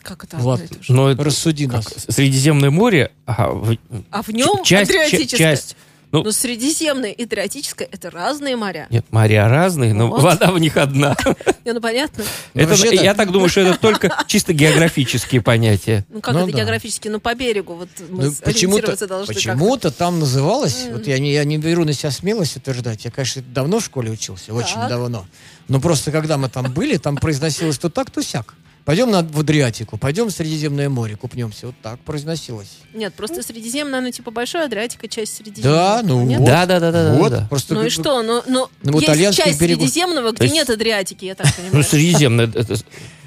Как 0.03 0.24
это 0.24 0.36
Влад, 0.38 0.61
одно 0.62 0.74
и 0.74 0.78
то 0.78 0.84
же? 0.84 0.92
но 0.92 1.11
это 1.11 1.24
Рассуди 1.24 1.66
как, 1.66 1.74
нас. 1.74 2.07
Средиземное 2.09 2.70
море, 2.70 3.12
а 3.26 3.51
в- 3.51 3.76
А 4.11 4.22
в 4.22 4.28
нем 4.28 4.62
часть, 4.64 4.90
ча- 4.92 4.97
Адриатическое. 5.03 5.38
часть. 5.57 5.76
Ну, 6.12 6.22
Но 6.22 6.30
Средиземное 6.30 7.11
и 7.11 7.24
Адриатическое 7.24 7.88
это 7.90 8.11
разные 8.11 8.54
моря. 8.57 8.86
нет, 8.90 9.04
моря 9.11 9.48
разные, 9.48 9.92
но 9.92 10.09
Вот. 10.09 10.22
вода 10.22 10.52
в 10.52 10.59
них 10.59 10.76
одна. 10.76 11.16
Не, 11.64 11.72
ну 11.72 11.80
понятно. 11.80 12.24
Ну, 12.54 12.61
Это, 12.61 12.70
вообще-то- 12.70 12.94
я 13.02 13.12
так 13.14 13.32
думаю, 13.32 13.48
что 13.48 13.62
это 13.62 13.78
только 13.78 14.16
чисто 14.28 14.52
географические 14.52 15.40
понятия. 15.42 16.07
Ну 16.09 16.20
как 16.20 16.34
Ну 16.34 16.40
это 16.44 16.52
да. 16.52 16.59
географически? 16.59 17.09
Ну 17.09 17.18
по 17.18 17.34
берегу 17.34 17.74
вот 17.74 17.88
мы 18.09 18.26
Ну, 18.26 18.32
почему-то, 18.44 18.96
должны 19.07 19.34
почему-то 19.34 19.90
там 19.90 20.20
называлось, 20.20 20.86
вот 20.90 21.07
я 21.09 21.18
не, 21.18 21.32
я 21.32 21.44
не 21.44 21.59
беру 21.59 21.84
на 21.84 21.92
себя 21.92 22.12
смелость 22.12 22.57
утверждать, 22.57 23.04
я, 23.04 23.11
конечно, 23.11 23.42
давно 23.42 23.80
в 23.80 23.84
школе 23.84 24.11
учился, 24.12 24.54
очень 24.54 24.74
Так. 24.76 24.88
давно, 24.88 25.26
но 25.68 25.80
просто 25.80 26.12
когда 26.12 26.38
мы 26.38 26.48
там 26.48 26.72
были, 26.72 26.96
там 26.98 27.16
произносилось 27.16 27.78
то 27.78 27.90
так, 27.90 28.11
то 28.11 28.22
сяк. 28.22 28.54
Пойдем 28.87 29.11
на, 29.11 29.22
в 29.24 29.41
Адриатику, 29.41 29.99
пойдем 29.99 30.28
в 30.28 30.30
Средиземное 30.30 30.89
море, 30.89 31.16
купнемся. 31.16 31.66
Вот 31.66 31.74
так 31.82 31.99
произносилось. 32.01 32.68
Нет, 32.95 33.12
просто 33.14 33.43
Средиземное, 33.43 34.01
ну 34.01 34.12
типа 34.12 34.30
большое, 34.30 34.64
Адриатика 34.66 35.09
часть 35.09 35.34
Средиземного. 35.37 35.76
Да, 35.76 36.03
ну 36.05 36.24
Нет? 36.24 36.39
вот. 36.39 36.47
Да, 36.47 36.66
да, 36.66 36.78
да, 36.78 36.93
да, 36.93 37.14
вот, 37.14 37.32
да. 37.32 37.47
просто 37.51 37.74
Ну 37.74 37.84
и 37.84 37.91
что? 37.91 38.22
Ну, 38.22 38.45
ну 38.47 38.68
Ну, 38.84 38.93
вот 38.93 39.03
есть 39.03 39.37
часть 39.37 39.61
берегов- 39.61 39.89
Средиземного, 39.89 40.30
где 40.30 40.45
есть- 40.45 40.55
нет 40.55 40.70
Адриатики, 40.70 41.24
я 41.24 41.34
так 41.34 41.47
Ну, 41.59 41.64
понимаю. 41.64 41.84
Средиземное, 41.84 42.47
это- 42.47 42.76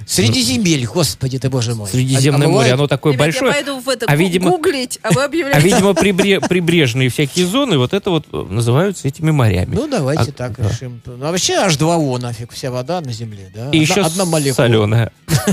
Средиземель, 0.09 0.87
господи 0.87 1.37
ты, 1.37 1.51
боже 1.51 1.75
мой. 1.75 1.87
Средиземное 1.87 2.47
А- 2.47 2.49
а 2.49 2.51
море, 2.51 2.73
оно 2.73 2.87
такое 2.87 3.13
Ребят, 3.13 3.27
большое. 3.27 3.51
я 3.51 3.57
пойду 3.57 3.79
в 3.79 3.87
это 3.89 4.07
а 4.07 4.15
видимо- 4.15 4.49
гуглить, 4.49 4.97
а 5.03 5.11
вы 5.11 5.21
А, 5.21 5.25
объявляете. 5.25 5.61
видимо, 5.67 5.91
прибре- 5.91 6.39
прибрежные 6.47 7.09
всякие 7.09 7.45
зоны, 7.45 7.77
вот 7.77 7.93
это 7.93 8.09
вот 8.09 8.25
э, 8.33 8.45
называются 8.49 9.07
этими 9.07 9.29
морями. 9.29 9.75
Ну, 9.75 9.87
давайте 9.87 10.31
А, 10.31 10.33
так 10.33 10.57
да. 10.57 10.67
решим. 10.67 10.99
Ну, 11.05 11.13
а 11.27 11.31
вообще 11.31 11.53
H2O 11.63 12.17
нафиг, 12.19 12.51
вся 12.53 12.71
вода 12.71 13.01
на 13.01 13.11
земле, 13.13 13.51
да? 13.53 13.65
И 13.65 13.67
одна, 13.67 13.79
еще 13.81 14.01
одна 14.01 14.25
молекула 14.25 14.55
соленая. 14.55 15.11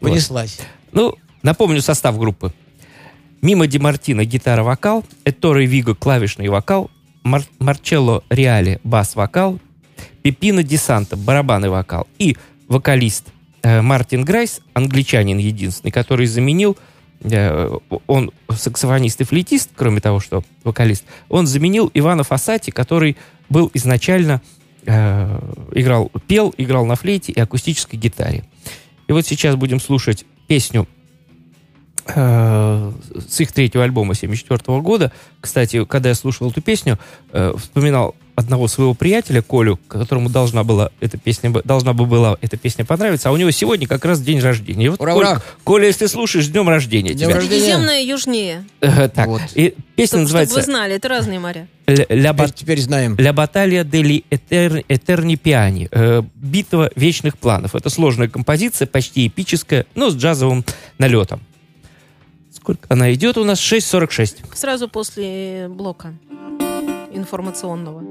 понеслась. 0.00 0.58
Ну, 0.92 1.14
напомню 1.42 1.80
состав 1.80 2.18
группы. 2.18 2.52
Мимо 3.40 3.66
Ди 3.66 3.78
Мартино 3.78 4.26
гитара-вокал, 4.26 5.02
Этторе 5.24 5.64
Виго 5.64 5.94
клавишный 5.94 6.48
вокал, 6.48 6.90
Мар- 7.22 7.46
Марчелло 7.58 8.22
Реали 8.28 8.80
бас-вокал, 8.84 9.58
Пепино 10.22 10.62
Ди 10.62 10.76
Санто 10.76 11.16
барабанный 11.16 11.70
вокал 11.70 12.06
и 12.18 12.36
вокалист 12.68 13.26
э, 13.62 13.80
Мартин 13.82 14.24
Грайс, 14.24 14.60
англичанин 14.74 15.38
единственный, 15.38 15.90
который 15.90 16.26
заменил, 16.26 16.76
э, 17.22 17.70
он 18.06 18.32
саксофонист 18.48 19.20
и 19.20 19.24
флейтист, 19.24 19.70
кроме 19.74 20.00
того, 20.00 20.20
что 20.20 20.42
вокалист, 20.64 21.04
он 21.28 21.46
заменил 21.46 21.90
Ивана 21.94 22.22
Фасати, 22.22 22.70
который 22.70 23.16
был 23.48 23.70
изначально 23.74 24.42
э, 24.84 25.40
играл, 25.72 26.10
пел, 26.26 26.54
играл 26.56 26.86
на 26.86 26.96
флейте 26.96 27.32
и 27.32 27.40
акустической 27.40 27.98
гитаре. 27.98 28.44
И 29.06 29.12
вот 29.12 29.26
сейчас 29.26 29.56
будем 29.56 29.80
слушать 29.80 30.24
песню 30.46 30.86
с 32.08 33.40
их 33.40 33.50
третьего 33.50 33.82
альбома 33.82 34.14
74 34.14 34.80
года. 34.80 35.10
Кстати, 35.40 35.84
когда 35.86 36.10
я 36.10 36.14
слушал 36.14 36.48
эту 36.48 36.62
песню, 36.62 37.00
вспоминал 37.32 38.14
одного 38.36 38.68
своего 38.68 38.94
приятеля, 38.94 39.42
Колю, 39.42 39.78
которому 39.88 40.28
должна 40.28 40.62
была 40.62 40.90
эта 41.00 41.18
песня, 41.18 41.50
должна 41.64 41.92
бы 41.94 42.06
была 42.06 42.36
эта 42.42 42.56
песня 42.56 42.84
понравиться, 42.84 43.30
а 43.30 43.32
у 43.32 43.36
него 43.36 43.50
сегодня 43.50 43.88
как 43.88 44.04
раз 44.04 44.20
день 44.20 44.38
рождения. 44.40 44.86
И 44.86 44.88
вот, 44.90 45.00
Ура, 45.00 45.12
Коль- 45.14 45.24
ура! 45.26 45.42
Коля, 45.64 45.86
если 45.86 46.06
слушаешь, 46.06 46.44
с 46.46 46.48
днем 46.48 46.68
рождения 46.68 47.14
Днем 47.14 47.28
тебя. 47.30 47.36
рождения. 47.36 47.60
Средиземное 47.62 48.02
южнее. 48.04 48.64
Э, 48.80 49.08
Так, 49.08 49.26
Вот. 49.26 49.40
и 49.54 49.74
песня 49.96 50.06
Чтобы, 50.06 50.22
называется 50.24 50.54
вы 50.54 50.62
знали, 50.62 50.94
это 50.94 51.08
разные 51.08 51.38
моря. 51.40 51.66
«Ля- 51.86 51.94
«Ля 51.96 52.04
Теперь, 52.06 52.32
бат- 52.32 52.54
теперь 52.54 52.80
знаем. 52.80 53.16
«Ля 53.18 53.32
баталия 53.32 53.84
дели 53.84 54.24
этер- 54.30 54.84
этерни 54.88 55.36
пиани». 55.36 55.88
э, 55.90 56.22
«Битва 56.34 56.90
вечных 56.96 57.38
планов». 57.38 57.74
Это 57.74 57.88
сложная 57.90 58.28
композиция, 58.28 58.86
почти 58.86 59.28
эпическая, 59.28 59.86
но 59.94 60.10
с 60.10 60.14
джазовым 60.16 60.64
налетом. 60.98 61.40
Сколько 62.54 62.86
она 62.88 63.12
идет 63.14 63.38
у 63.38 63.44
нас? 63.44 63.60
6.46. 63.60 64.38
Сразу 64.54 64.88
после 64.88 65.68
блока 65.70 66.12
информационного. 67.26 68.02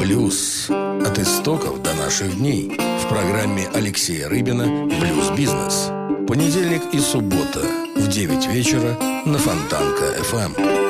Блюз. 0.00 0.68
От 0.68 1.18
истоков 1.18 1.80
до 1.80 1.94
наших 1.94 2.36
дней. 2.36 2.76
В 2.76 3.08
программе 3.08 3.68
Алексея 3.72 4.28
Рыбина 4.28 4.86
«Блюз-бизнес». 4.86 5.92
Понедельник 6.26 6.82
и 6.92 6.98
суббота 6.98 7.60
в 7.94 8.08
9 8.08 8.48
вечера 8.48 8.96
на 9.24 9.38
Фонтанка-ФМ. 9.38 10.89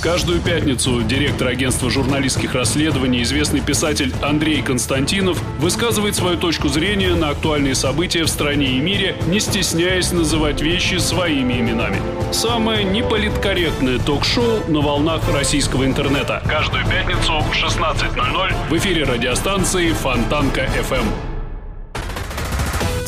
Каждую 0.00 0.40
пятницу 0.40 1.02
директор 1.02 1.48
агентства 1.48 1.90
журналистских 1.90 2.54
расследований, 2.54 3.22
известный 3.22 3.60
писатель 3.60 4.14
Андрей 4.22 4.62
Константинов 4.62 5.38
высказывает 5.58 6.16
свою 6.16 6.38
точку 6.38 6.68
зрения 6.68 7.14
на 7.14 7.28
актуальные 7.28 7.74
события 7.74 8.24
в 8.24 8.28
стране 8.28 8.78
и 8.78 8.80
мире, 8.80 9.16
не 9.26 9.40
стесняясь 9.40 10.10
называть 10.12 10.62
вещи 10.62 10.94
своими 10.94 11.60
именами. 11.60 12.00
Самое 12.32 12.82
неполиткорректное 12.82 13.98
ток-шоу 13.98 14.60
на 14.68 14.80
волнах 14.80 15.20
российского 15.34 15.84
интернета. 15.84 16.42
Каждую 16.46 16.86
пятницу 16.86 17.40
в 17.40 17.52
16.00 17.52 18.54
в 18.70 18.76
эфире 18.78 19.04
радиостанции 19.04 19.92
Фонтанка 19.92 20.62
FM. 20.62 21.29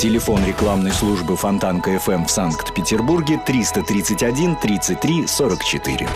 Телефон 0.03 0.44
рекламной 0.44 0.90
службы 0.90 1.36
Фонтанка 1.36 1.92
FM 1.92 2.26
в 2.26 2.30
Санкт-Петербурге 2.32 3.40
331 3.46 4.57
33 4.57 5.28
44. 5.28 6.09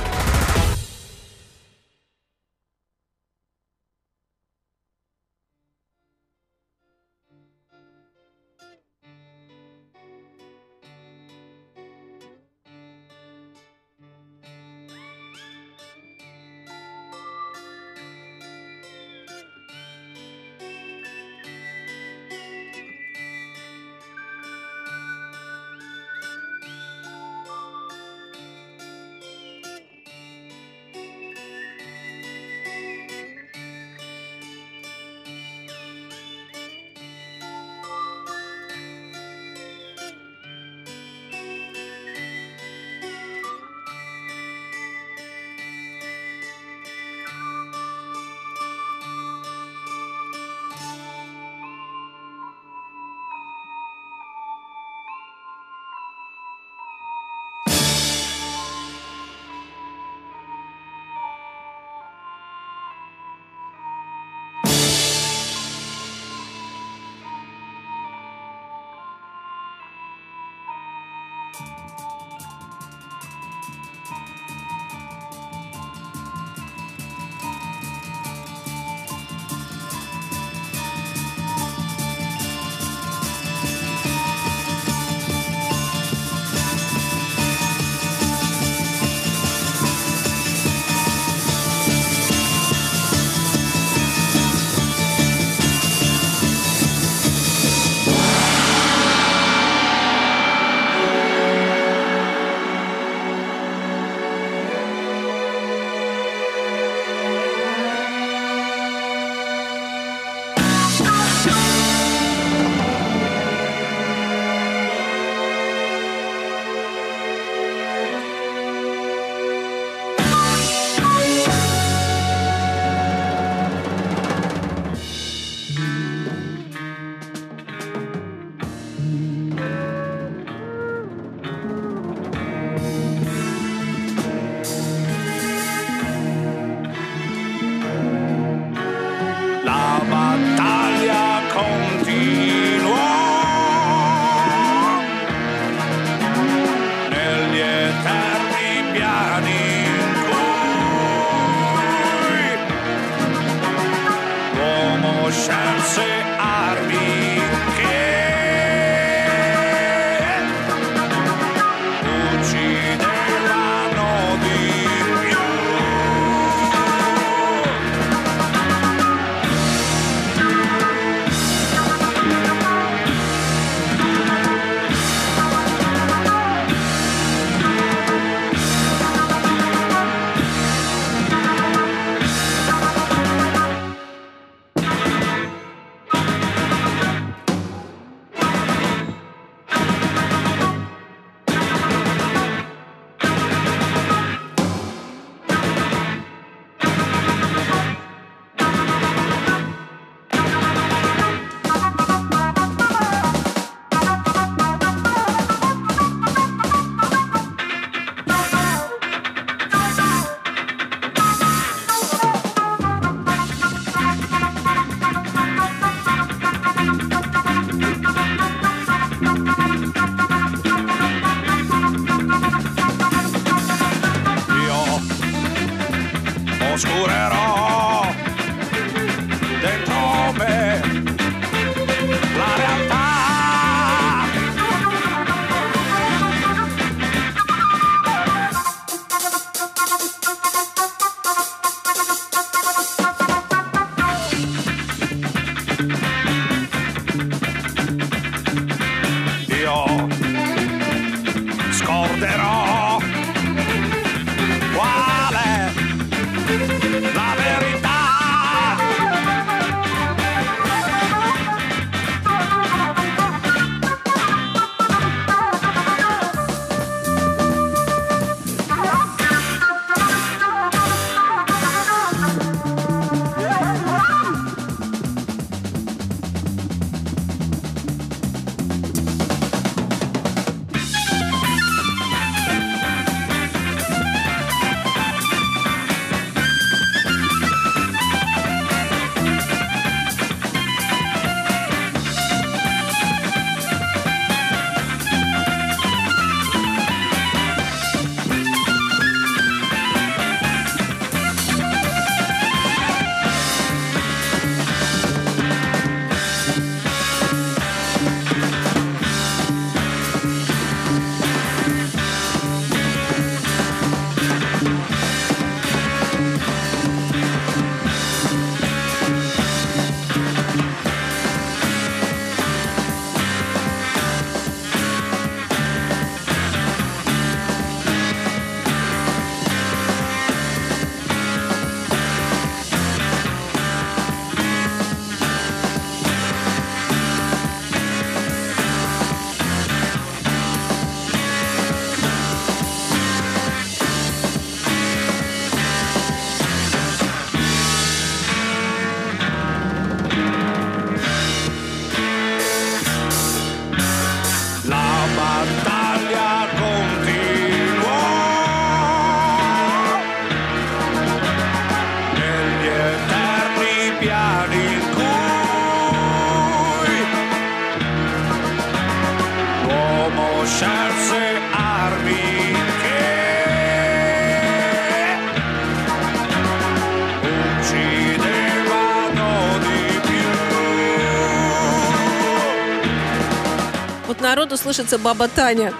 Народу 384.46 384.62
слышится 384.62 384.96
баба 384.96 385.26
Таня. 385.26 385.74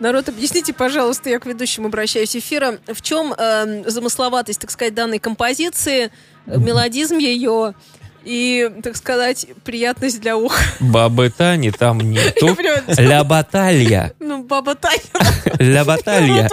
Народ, 0.00 0.28
объясните, 0.28 0.72
пожалуйста, 0.72 1.30
я 1.30 1.38
к 1.38 1.46
ведущему 1.46 1.86
обращаюсь 1.86 2.34
эфира, 2.34 2.78
в 2.88 3.02
чем 3.02 3.32
э, 3.36 3.84
замысловатость, 3.88 4.58
так 4.60 4.70
сказать, 4.72 4.94
данной 4.94 5.20
композиции, 5.20 6.10
мелодизм 6.46 7.18
ее 7.18 7.74
и, 8.24 8.68
так 8.82 8.96
сказать, 8.96 9.46
приятность 9.62 10.20
для 10.20 10.36
уха. 10.36 10.60
Бабы 10.80 11.30
Тани 11.30 11.70
там 11.70 12.00
нету. 12.00 12.56
Ля 12.98 13.22
баталья. 13.22 14.12
Ну, 14.18 14.42
баба 14.42 14.74
Таня. 14.74 15.02
Ля 15.60 15.84
баталья. 15.84 16.48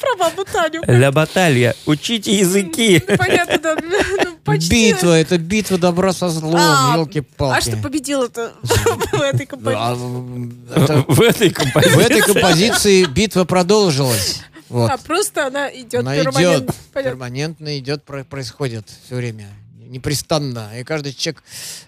Про 0.00 0.16
бабу 0.16 0.44
Таню. 0.44 0.82
Ля 0.86 1.12
баталья. 1.12 1.74
Учите 1.84 2.32
языки. 2.32 3.02
Ну, 3.06 3.16
Понятно, 3.16 3.58
да. 3.58 3.76
Почти. 4.48 4.92
Битва, 4.92 5.18
это 5.18 5.38
битва 5.38 5.78
добра 5.78 6.12
со 6.12 6.28
злом, 6.28 6.56
А, 6.56 6.94
елки-палки. 6.96 7.58
А 7.58 7.60
что 7.60 7.76
победила-то 7.76 8.52
в 8.62 9.20
этой 9.20 9.46
композиции? 9.46 11.04
В 11.08 11.20
этой 11.20 11.50
В 11.50 11.54
композиции. 11.54 12.04
этой 12.04 12.20
композиции 12.22 13.04
битва 13.04 13.44
продолжилась. 13.44 14.40
Вот. 14.68 14.90
А 14.90 14.98
просто 14.98 15.46
она 15.46 15.68
идет 15.68 16.00
Она 16.00 16.14
перманентно. 16.14 16.64
идет, 16.70 16.74
перманентно 16.92 17.78
идет, 17.78 18.04
про- 18.04 18.24
происходит 18.24 18.86
все 19.06 19.14
время. 19.16 19.48
Непрестанно. 19.86 20.70
И 20.78 20.84
каждый 20.84 21.14
человек 21.14 21.42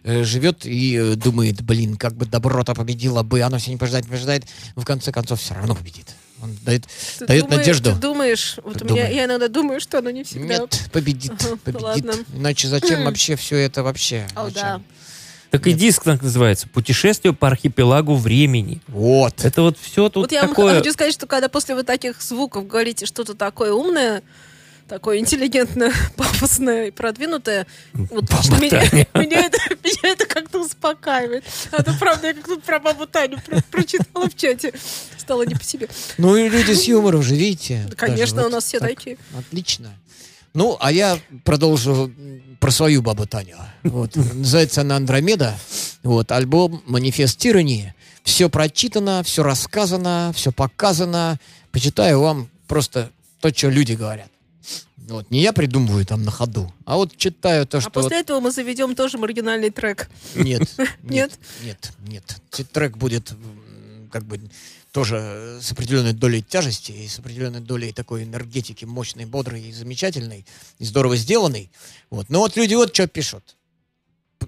э, 0.05 0.25
живет 0.25 0.65
и 0.65 0.97
э, 0.97 1.15
думает, 1.17 1.61
блин, 1.61 1.97
как 1.97 2.15
бы 2.15 2.25
добро-то 2.25 2.75
победило 2.75 3.23
бы, 3.23 3.43
оно 3.43 3.59
все 3.59 3.71
не 3.71 3.77
побеждает, 3.77 4.07
не 4.07 4.11
побеждает. 4.11 4.47
Но 4.75 4.81
в 4.83 4.87
конце 4.87 5.13
концов 5.13 5.39
все 5.41 5.53
равно 5.55 5.75
победит. 5.75 6.07
Он 6.43 6.57
дает, 6.62 6.86
Ты 7.18 7.26
дает 7.26 7.45
думаешь- 7.45 7.59
надежду. 7.59 7.93
Ты 7.93 7.99
думаешь, 7.99 8.57
вот 8.64 8.78
Ты 8.78 8.84
у 8.84 8.88
меня, 8.88 8.97
думаешь. 9.03 9.16
я 9.16 9.24
иногда 9.26 9.49
думаю, 9.49 9.80
что 9.80 9.99
оно 9.99 10.11
не 10.11 10.24
всегда. 10.24 10.59
Нет, 10.59 10.88
победит, 10.93 11.32
победит. 11.64 11.82
ладно. 11.82 12.14
Иначе 12.34 12.68
зачем 12.68 13.05
вообще 13.07 13.36
все 13.36 13.57
это 13.57 13.82
вообще? 13.82 14.26
О, 14.34 14.51
да. 14.51 14.80
Так 15.51 15.66
и 15.66 15.72
диск 15.72 16.05
так 16.05 16.22
называется. 16.22 16.68
Путешествие 16.68 17.34
по 17.34 17.49
архипелагу 17.49 18.14
времени. 18.14 18.80
Вот. 18.86 19.45
Это 19.45 19.62
вот 19.62 19.76
все 19.80 20.09
тут 20.09 20.22
Вот 20.24 20.32
я 20.32 20.43
вам 20.43 20.51
такое... 20.51 20.78
хочу 20.78 20.93
сказать, 20.93 21.12
что 21.12 21.26
когда 21.26 21.49
после 21.49 21.74
вот 21.74 21.86
таких 21.86 22.22
звуков 22.22 22.68
говорите 22.68 23.05
что-то 23.05 23.34
такое 23.34 23.72
умное, 23.72 24.22
такое 24.91 25.18
интеллигентное, 25.18 25.93
пафосное 26.16 26.88
и 26.88 26.91
продвинутое, 26.91 27.66
вот 27.95 28.24
меня, 28.61 28.82
меня 29.14 29.47
это, 29.47 29.59
меня 29.82 30.12
это 30.12 30.26
как-то 30.26 30.61
успокаивает. 30.61 31.45
А 31.70 31.82
то, 31.82 31.95
правда, 31.99 32.26
я 32.26 32.34
как 32.34 32.47
тут 32.47 32.64
про 32.64 32.80
бабу 32.80 33.07
Таню 33.07 33.41
про- 33.41 33.62
прочитала 33.70 34.28
в 34.28 34.36
чате. 34.36 34.74
Стало 35.16 35.45
не 35.45 35.55
по 35.55 35.62
себе. 35.62 35.88
Ну 36.18 36.36
и 36.36 36.49
люди 36.49 36.72
с 36.72 36.84
юмором 36.84 37.22
же, 37.22 37.36
видите. 37.36 37.86
Да, 37.88 37.95
конечно, 37.95 38.36
даже 38.36 38.49
у 38.49 38.51
нас 38.51 38.64
все 38.64 38.80
так. 38.80 38.91
такие. 38.91 39.16
Отлично. 39.38 39.95
Ну, 40.55 40.76
а 40.80 40.91
я 40.91 41.20
продолжу 41.45 42.11
про 42.59 42.72
свою 42.72 43.01
бабу 43.01 43.26
Таню. 43.26 43.59
Вот. 43.84 44.16
Называется 44.16 44.80
она 44.80 44.97
«Андромеда». 44.97 45.57
Вот. 46.03 46.32
Альбом 46.32 46.82
«Манифест 46.86 47.38
тирании». 47.38 47.95
Все 48.24 48.51
прочитано, 48.51 49.22
все 49.22 49.45
рассказано, 49.45 50.32
все 50.34 50.51
показано. 50.51 51.38
Почитаю 51.70 52.20
вам 52.20 52.49
просто 52.66 53.11
то, 53.41 53.55
что 53.55 53.68
люди 53.68 53.93
говорят. 53.93 54.28
Вот. 55.11 55.31
Не 55.31 55.41
я 55.43 55.53
придумываю 55.53 56.07
там 56.07 56.23
на 56.23 56.31
ходу, 56.31 56.73
а 56.85 56.97
вот 56.97 57.17
читаю 57.17 57.67
то, 57.67 57.79
А 57.79 57.81
что... 57.81 57.91
вот- 57.91 58.05
после 58.05 58.21
этого 58.21 58.41
мы 58.41 58.51
заведем 58.53 58.95
тоже 58.95 59.19
маргинальный 59.19 59.71
трек. 59.71 60.09
Нет, 60.35 60.63
Нет? 61.03 61.39
нет, 61.61 61.93
нет, 62.07 62.41
Трек 62.73 62.97
будет 62.97 63.33
как 64.13 64.25
бы 64.25 64.41
тоже 64.93 65.59
с 65.61 65.71
определенной 65.73 66.13
долей 66.13 66.43
тяжести 66.43 66.93
и 66.93 67.09
с 67.09 67.19
определенной 67.19 67.61
долей 67.61 67.93
такой 67.93 68.23
энергетики 68.25 68.85
мощной, 68.85 69.25
бодрой 69.25 69.63
и 69.63 69.73
замечательной, 69.73 70.47
и 70.79 70.85
здорово 70.85 71.17
сделанной. 71.17 71.71
Вот. 72.11 72.29
Но 72.29 72.41
вот 72.41 72.57
люди 72.57 72.75
вот 72.75 72.95
что 72.95 73.07
пишут. 73.07 73.57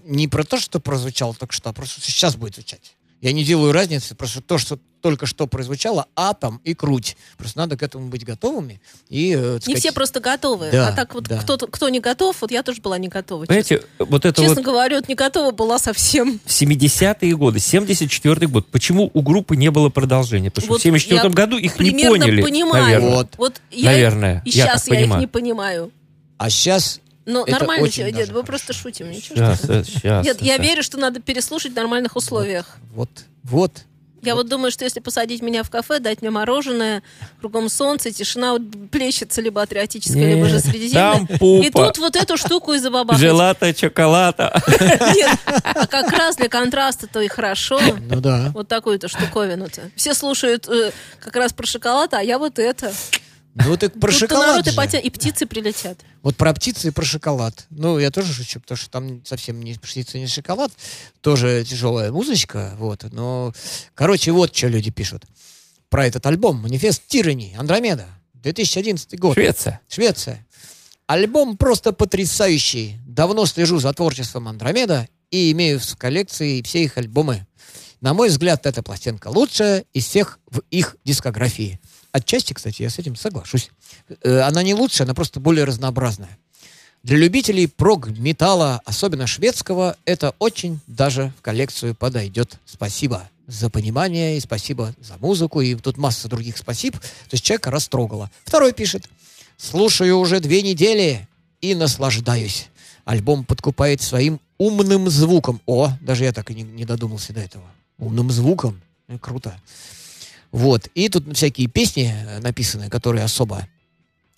Не 0.04 0.26
про 0.26 0.42
то, 0.44 0.58
что 0.58 0.80
прозвучало 0.80 1.34
только 1.34 1.52
что, 1.54 1.70
а 1.70 1.72
просто 1.72 2.00
что 2.00 2.10
сейчас 2.10 2.34
будет 2.36 2.54
звучать. 2.54 2.96
Я 3.20 3.32
не 3.32 3.44
делаю 3.44 3.72
разницы, 3.72 4.14
просто 4.16 4.40
то, 4.40 4.58
что 4.58 4.78
только 5.02 5.26
что 5.26 5.46
прозвучало, 5.46 6.06
атом 6.16 6.60
и 6.64 6.72
круть. 6.74 7.16
Просто 7.36 7.58
надо 7.58 7.76
к 7.76 7.82
этому 7.82 8.08
быть 8.08 8.24
готовыми. 8.24 8.80
И, 9.08 9.32
э, 9.32 9.58
так 9.58 9.66
Не 9.66 9.74
сказать, 9.74 9.78
все 9.80 9.92
просто 9.92 10.20
готовы. 10.20 10.70
Да, 10.70 10.88
а 10.88 10.92
так 10.92 11.12
вот 11.14 11.24
да. 11.24 11.38
кто, 11.38 11.58
кто 11.58 11.88
не 11.88 12.00
готов, 12.00 12.40
вот 12.40 12.50
я 12.50 12.62
тоже 12.62 12.80
была 12.80 12.96
не 12.98 13.08
готова. 13.08 13.44
Понимаете, 13.44 13.82
вот 13.98 14.24
это 14.24 14.40
Честно 14.40 14.56
вот 14.56 14.64
говоря, 14.64 14.96
вот 14.96 15.08
не 15.08 15.14
готова 15.14 15.50
была 15.50 15.78
совсем. 15.78 16.40
в 16.44 16.50
70-е 16.50 17.36
годы, 17.36 17.58
74-й 17.58 18.46
год, 18.46 18.66
почему 18.68 19.10
у 19.12 19.22
группы 19.22 19.56
не 19.56 19.70
было 19.70 19.88
продолжения? 19.90 20.50
Потому 20.50 20.64
что 20.66 20.72
Вот 20.74 20.80
в 20.80 20.84
74 20.84 21.20
я 21.22 21.28
году 21.30 21.58
их 21.58 21.78
не 21.78 21.90
примерно 21.90 22.18
поняли, 22.18 22.42
понимаю. 22.42 22.84
наверное. 22.84 23.26
Вот. 23.36 23.60
я, 23.70 23.90
Наверное, 23.90 24.42
И 24.44 24.50
я 24.50 24.66
сейчас 24.66 24.88
я 24.88 24.94
их 24.94 25.00
понимаю. 25.00 25.20
не 25.20 25.26
понимаю. 25.26 25.90
А 26.38 26.48
сейчас 26.48 27.00
Ну, 27.26 27.42
Это 27.44 27.58
нормально 27.58 27.84
очень. 27.84 28.04
Вы 28.04 28.12
хорошо. 28.12 28.42
просто 28.42 28.72
шутим. 28.72 29.10
Ничего 29.10 29.36
Сейчас, 29.36 29.60
сейчас. 29.86 30.24
Нет, 30.24 30.42
я 30.42 30.54
сейчас. 30.56 30.66
верю, 30.66 30.82
что 30.82 30.98
надо 30.98 31.20
переслушать 31.20 31.72
в 31.72 31.76
нормальных 31.76 32.16
условиях. 32.16 32.76
вот, 32.94 33.10
вот, 33.42 33.84
Я 34.22 34.36
вот 34.36 34.48
думаю, 34.48 34.70
что 34.70 34.84
если 34.84 35.00
посадить 35.00 35.42
меня 35.42 35.64
в 35.64 35.70
кафе, 35.70 35.98
дать 35.98 36.22
мне 36.22 36.30
мороженое, 36.30 37.02
кругом 37.40 37.68
солнце, 37.68 38.12
тишина 38.12 38.52
вот 38.52 38.62
плещется 38.90 39.40
либо 39.40 39.60
атриотическая, 39.62 40.34
либо 40.34 40.46
же 40.46 40.56
Нет, 40.56 40.64
средиземная. 40.64 41.12
там 41.12 41.26
пупа. 41.38 41.66
И 41.66 41.70
тут 41.70 41.98
вот 41.98 42.14
эту 42.14 42.36
штуку 42.36 42.72
из 42.72 42.82
забабахать. 42.82 43.20
Желато, 43.20 43.74
чоколата. 43.74 44.62
Нет, 45.16 45.38
а 45.64 45.86
как 45.86 46.12
раз 46.12 46.36
для 46.36 46.48
контраста-то 46.48 47.20
и 47.20 47.28
хорошо. 47.28 47.80
ну 48.08 48.20
да. 48.20 48.52
Вот 48.54 48.68
такую-то 48.68 49.08
штуковину-то. 49.08 49.90
Все 49.96 50.14
слушают 50.14 50.68
э, 50.68 50.92
как 51.18 51.34
раз 51.36 51.52
про 51.52 51.66
шоколад, 51.66 52.14
а 52.14 52.22
я 52.22 52.38
вот 52.38 52.58
это. 52.58 52.92
Ну 53.54 53.76
так 53.76 53.92
про 53.94 54.10
Тут-то 54.10 54.18
шоколад 54.18 54.46
народ 54.48 54.66
и, 54.66 54.70
же. 54.70 54.76
потя- 54.76 54.98
и 54.98 55.10
птицы 55.10 55.46
прилетят. 55.46 55.98
Вот 56.22 56.36
про 56.36 56.54
птицы 56.54 56.88
и 56.88 56.90
про 56.90 57.04
шоколад. 57.04 57.66
Ну, 57.70 57.98
я 57.98 58.10
тоже 58.10 58.32
шучу, 58.32 58.60
потому 58.60 58.76
что 58.78 58.90
там 58.90 59.24
совсем 59.26 59.60
не 59.62 59.74
птица, 59.74 60.18
не 60.18 60.26
шоколад. 60.26 60.72
Тоже 61.20 61.64
тяжелая 61.68 62.10
музычка, 62.12 62.74
вот. 62.78 63.04
Но, 63.12 63.52
короче, 63.94 64.32
вот 64.32 64.56
что 64.56 64.68
люди 64.68 64.90
пишут. 64.90 65.24
Про 65.90 66.06
этот 66.06 66.24
альбом 66.24 66.56
«Манифест 66.62 67.02
Тирани», 67.06 67.54
«Андромеда», 67.58 68.06
2011 68.34 69.18
год. 69.18 69.34
Швеция. 69.34 69.80
Швеция. 69.88 70.46
Альбом 71.06 71.58
просто 71.58 71.92
потрясающий. 71.92 72.96
Давно 73.06 73.44
слежу 73.44 73.78
за 73.78 73.92
творчеством 73.92 74.48
Андромеда 74.48 75.06
и 75.30 75.52
имею 75.52 75.78
в 75.78 75.96
коллекции 75.96 76.62
все 76.62 76.84
их 76.84 76.96
альбомы. 76.96 77.46
На 78.00 78.14
мой 78.14 78.30
взгляд, 78.30 78.64
эта 78.66 78.82
пластинка 78.82 79.28
лучшая 79.28 79.84
из 79.92 80.06
всех 80.06 80.38
в 80.50 80.62
их 80.70 80.96
дискографии. 81.04 81.78
Отчасти, 82.12 82.52
кстати, 82.52 82.82
я 82.82 82.90
с 82.90 82.98
этим 82.98 83.16
соглашусь. 83.16 83.70
Э, 84.22 84.40
Она 84.40 84.62
не 84.62 84.74
лучшая, 84.74 85.06
она 85.06 85.14
просто 85.14 85.40
более 85.40 85.64
разнообразная. 85.64 86.38
Для 87.02 87.16
любителей 87.16 87.66
прог-металла, 87.66 88.80
особенно 88.84 89.26
шведского, 89.26 89.96
это 90.04 90.34
очень 90.38 90.78
даже 90.86 91.32
в 91.38 91.42
коллекцию 91.42 91.94
подойдет. 91.96 92.58
Спасибо 92.64 93.28
за 93.48 93.70
понимание 93.70 94.36
и 94.36 94.40
спасибо 94.40 94.94
за 95.00 95.16
музыку. 95.18 95.60
И 95.62 95.74
тут 95.74 95.96
масса 95.96 96.28
других 96.28 96.56
спасибо. 96.58 96.98
То 97.00 97.32
есть 97.32 97.44
человека 97.44 97.70
растрогало. 97.72 98.30
Второй 98.44 98.72
пишет. 98.72 99.08
Слушаю 99.56 100.18
уже 100.18 100.38
две 100.38 100.62
недели 100.62 101.26
и 101.60 101.74
наслаждаюсь. 101.74 102.68
Альбом 103.04 103.44
подкупает 103.44 104.00
своим 104.00 104.38
умным 104.58 105.10
звуком. 105.10 105.60
О, 105.66 105.90
даже 106.00 106.24
я 106.24 106.32
так 106.32 106.50
и 106.52 106.54
не, 106.54 106.62
не 106.62 106.84
додумался 106.84 107.32
до 107.32 107.40
этого. 107.40 107.64
Умным 107.98 108.30
звуком. 108.30 108.80
Э, 109.08 109.18
Круто. 109.18 109.60
Вот. 110.52 110.88
И 110.94 111.08
тут 111.08 111.34
всякие 111.34 111.66
песни 111.66 112.14
э, 112.14 112.38
написаны, 112.40 112.88
которые 112.88 113.24
особо 113.24 113.66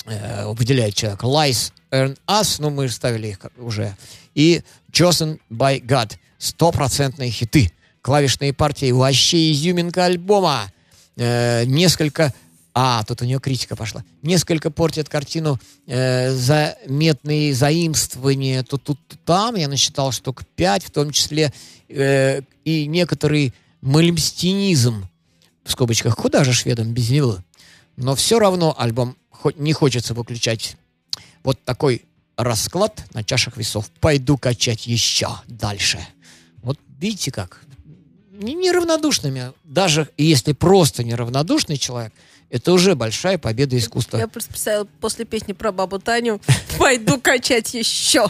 э, 0.07 0.47
выделяет 0.53 0.95
человек. 0.95 1.23
Lies 1.23 1.73
Earn 1.91 2.17
Us, 2.27 2.57
ну 2.61 2.71
мы 2.71 2.89
ставили 2.89 3.29
их 3.29 3.41
уже. 3.59 3.97
И 4.35 4.63
Chosen 4.93 5.41
by 5.51 5.85
God. 5.85 6.13
Стопроцентные 6.39 7.31
хиты. 7.31 7.73
Клавишные 8.01 8.53
партии 8.53 8.93
вообще 8.93 9.53
изюминка 9.53 10.05
альбома. 10.05 10.73
Э, 11.17 11.65
несколько... 11.65 12.33
А, 12.77 13.05
тут 13.05 13.23
у 13.23 13.25
нее 13.25 13.39
критика 13.39 13.77
пошла. 13.77 14.05
Несколько 14.23 14.71
портит 14.71 15.09
картину 15.09 15.61
э, 15.87 16.33
заметные 16.33 17.55
заимствования 17.55 18.63
тут, 18.65 18.83
тут, 18.83 18.99
тут, 19.07 19.21
там. 19.25 19.55
Я 19.55 19.69
насчитал 19.69 20.13
штук 20.13 20.45
пять, 20.57 20.85
в 20.85 20.91
том 20.91 21.11
числе 21.11 21.53
э, 21.89 22.43
и 22.65 22.87
некоторый 22.87 23.53
мальмстинизм. 23.81 25.09
В 25.65 25.71
скобочках, 25.73 26.17
куда 26.17 26.45
же 26.45 26.53
шведам 26.53 26.93
без 26.93 27.11
него? 27.11 27.39
Но 27.97 28.15
все 28.15 28.39
равно 28.39 28.75
альбом 28.79 29.17
хоть 29.31 29.59
не 29.59 29.73
хочется 29.73 30.15
выключать. 30.15 30.77
Вот 31.43 31.63
такой 31.65 32.03
расклад 32.37 33.05
на 33.13 33.23
чашах 33.25 33.57
весов. 33.57 33.91
Пойду 34.01 34.37
качать 34.37 34.87
еще 34.87 35.29
дальше. 35.47 35.99
Вот 36.63 36.79
видите 36.99 37.31
как? 37.31 37.61
Не- 38.33 38.55
Неравнодушными. 38.55 39.53
Даже 39.65 40.09
если 40.19 40.53
просто 40.53 41.05
неравнодушный 41.05 41.77
человек, 41.77 42.13
это 42.51 42.73
уже 42.73 42.95
большая 42.95 43.39
победа 43.39 43.77
искусства. 43.79 44.19
Я 44.19 44.29
просто 44.29 44.51
представила 44.51 44.85
после 45.01 45.25
песни 45.25 45.53
про 45.53 45.73
бабу 45.73 45.99
Таню 45.99 46.41
«Пойду 46.79 47.19
качать 47.21 47.75
еще». 47.75 48.27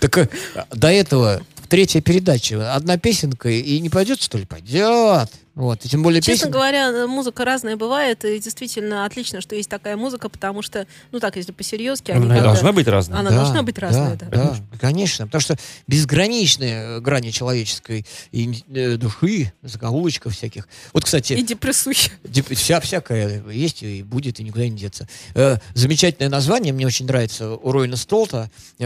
Так 0.00 0.18
э, 0.18 0.28
до 0.70 0.88
этого 0.88 1.42
третья 1.68 2.00
передача. 2.00 2.74
Одна 2.74 2.96
песенка 2.98 3.48
и 3.48 3.78
не 3.80 3.90
пойдет, 3.90 4.20
что 4.22 4.38
ли? 4.38 4.44
Пойдет. 4.44 5.30
Вот. 5.54 5.84
И 5.84 5.88
тем 5.88 6.04
более 6.04 6.22
Честно 6.22 6.46
песен... 6.46 6.50
говоря, 6.52 7.06
музыка 7.08 7.44
разная 7.44 7.76
бывает, 7.76 8.24
и 8.24 8.38
действительно 8.38 9.04
отлично, 9.04 9.40
что 9.40 9.56
есть 9.56 9.68
такая 9.68 9.96
музыка, 9.96 10.28
потому 10.28 10.62
что, 10.62 10.86
ну 11.10 11.18
так, 11.18 11.34
если 11.34 11.50
по-серьезки, 11.50 12.12
они 12.12 12.26
Она 12.26 12.34
когда- 12.36 12.50
должна 12.50 12.72
быть 12.72 12.86
разной. 12.86 13.18
Она 13.18 13.30
должна 13.30 13.64
быть 13.64 13.76
разная, 13.76 14.14
да. 14.14 14.26
да, 14.30 14.56
конечно. 14.80 15.26
Потому 15.26 15.40
что 15.40 15.56
безграничные 15.88 17.00
грани 17.00 17.30
человеческой 17.30 18.06
и, 18.30 18.62
э, 18.72 18.96
души, 18.96 19.52
закоулочков 19.62 20.32
всяких. 20.34 20.68
Вот, 20.92 21.04
кстати, 21.04 21.32
И 21.32 21.42
депрессухи. 21.42 22.12
Деп- 22.22 22.54
Вся, 22.54 22.80
всякое 22.80 23.42
есть 23.50 23.82
и 23.82 24.04
будет, 24.04 24.38
и 24.40 24.44
никуда 24.44 24.68
не 24.68 24.76
деться. 24.76 25.08
Э, 25.34 25.58
замечательное 25.74 26.28
название, 26.30 26.72
мне 26.72 26.86
очень 26.86 27.06
нравится, 27.06 27.50
у 27.52 27.72
Ройна 27.72 27.96
Столта, 27.96 28.48
э, 28.78 28.84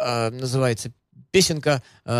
а, 0.00 0.30
называется 0.30 0.90
песенка 1.34 1.82
э, 2.04 2.10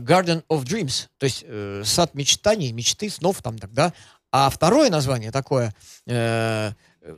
Garden 0.00 0.44
of 0.48 0.64
Dreams, 0.64 1.06
то 1.18 1.24
есть 1.24 1.44
э, 1.46 1.84
сад 1.84 2.14
мечтаний, 2.14 2.72
мечты, 2.72 3.08
снов 3.08 3.40
там 3.40 3.58
тогда. 3.58 3.92
А 4.32 4.50
второе 4.50 4.90
название 4.90 5.30
такое 5.30 5.72
э, 6.08 6.72
э, 7.00 7.16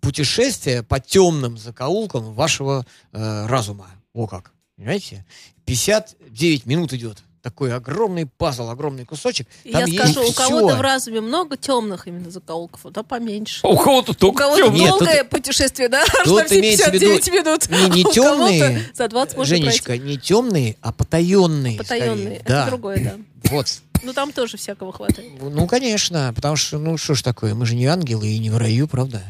путешествие 0.00 0.84
по 0.84 1.00
темным 1.00 1.58
закоулкам 1.58 2.34
вашего 2.34 2.86
э, 3.10 3.46
разума. 3.46 3.90
О 4.12 4.28
как, 4.28 4.52
понимаете? 4.76 5.26
59 5.64 6.66
минут 6.66 6.92
идет. 6.92 7.24
Такой 7.42 7.74
огромный 7.74 8.26
пазл, 8.26 8.68
огромный 8.68 9.06
кусочек. 9.06 9.46
И 9.64 9.72
Там 9.72 9.86
Я 9.86 10.04
скажу, 10.04 10.28
у 10.28 10.32
кого-то 10.32 10.76
в 10.76 10.80
разуме 10.82 11.22
много 11.22 11.56
темных 11.56 12.06
именно 12.06 12.30
закоулков, 12.30 12.84
а 12.84 12.90
то 12.90 13.02
поменьше. 13.02 13.66
У 13.66 13.76
кого-то 13.78 14.12
У 14.12 14.14
только 14.14 14.42
кого-то 14.44 14.64
темный. 14.64 14.78
Нет, 14.80 14.90
тут- 14.90 14.98
долгое 15.00 15.24
путешествие, 15.24 15.88
да? 15.88 16.02
Аж 16.20 16.24
тут 16.24 16.50
на 16.50 16.54
виду 16.54 16.60
59 16.60 17.32
минут. 17.32 17.70
не- 17.70 17.96
не 17.96 18.04
У 18.04 18.12
кого-то 18.12 18.12
темные, 18.14 18.90
За 18.92 19.08
20 19.08 19.36
можно 19.38 19.56
Женечка, 19.56 19.84
пройти. 19.86 20.04
не 20.04 20.18
темные, 20.18 20.76
а 20.82 20.92
потаенные. 20.92 21.78
Потаенные. 21.78 22.40
скорее. 22.40 22.42
Да. 22.46 22.60
Это 22.62 22.70
другое, 22.70 22.98
да. 23.04 23.14
Вот. 23.50 23.80
Ну 24.02 24.12
там 24.12 24.32
тоже 24.32 24.58
всякого 24.58 24.92
хватает. 24.92 25.30
Ну, 25.40 25.66
конечно, 25.66 26.32
потому 26.36 26.56
что, 26.56 26.78
ну, 26.78 26.98
что 26.98 27.14
ж 27.14 27.22
такое, 27.22 27.54
мы 27.54 27.64
же 27.64 27.74
не 27.74 27.86
ангелы 27.86 28.28
и 28.28 28.38
не 28.38 28.50
в 28.50 28.58
раю, 28.58 28.86
правда? 28.86 29.22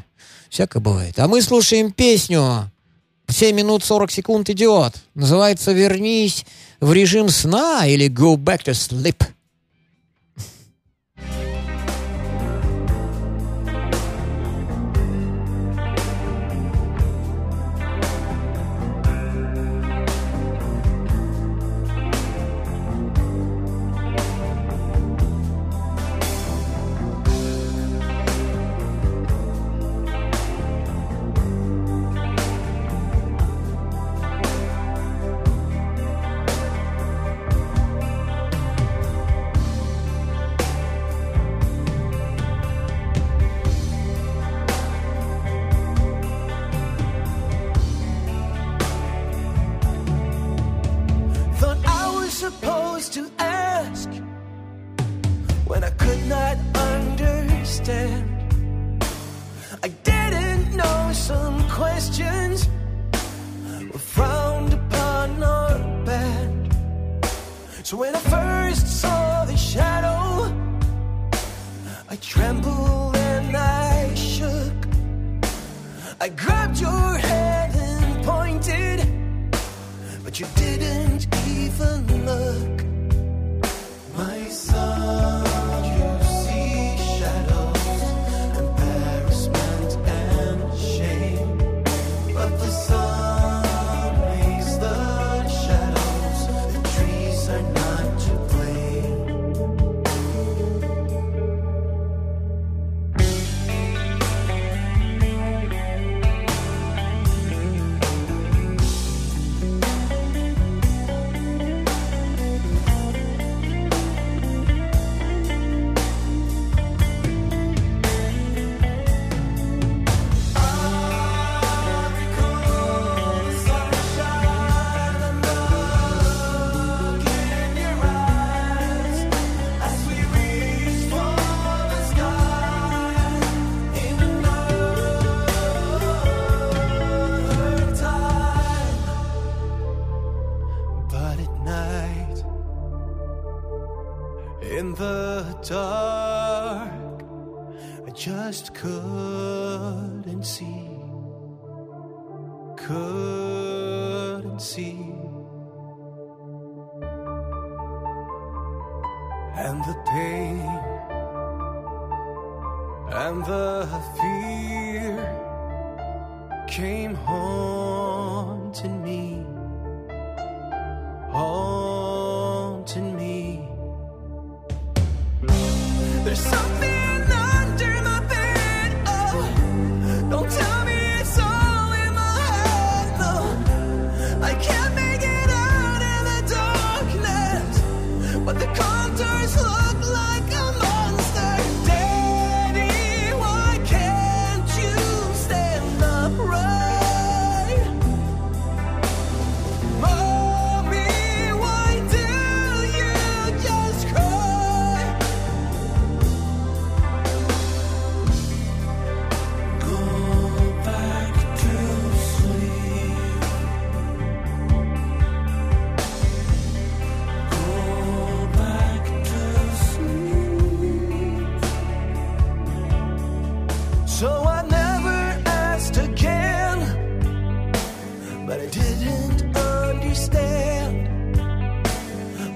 Всякое 0.49 0.81
бывает. 0.81 1.17
А 1.21 1.29
мы 1.29 1.43
слушаем 1.43 1.93
песню. 1.93 2.71
7 3.29 3.55
минут 3.55 3.85
40 3.85 4.11
секунд 4.11 4.51
идет. 4.51 4.95
Называется 5.15 5.71
«Вернись 5.71 6.45
в 6.81 6.93
режим 6.93 7.29
сна» 7.29 7.87
или 7.87 8.09
«Go 8.09 8.37
back 8.37 8.65
to 8.65 8.73
sleep». 8.73 9.23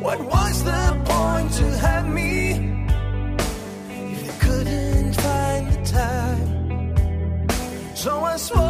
What 0.04 0.20
was 0.20 0.64
the 0.64 1.02
point 1.06 1.50
to 1.54 1.78
have 1.78 2.06
me 2.06 2.50
if 3.88 4.26
you 4.26 4.32
couldn't 4.38 5.14
find 5.14 5.72
the 5.72 5.82
time? 5.90 7.46
So 7.96 8.20
I 8.20 8.36
swore. 8.36 8.63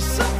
there's 0.00 0.12
something 0.12 0.39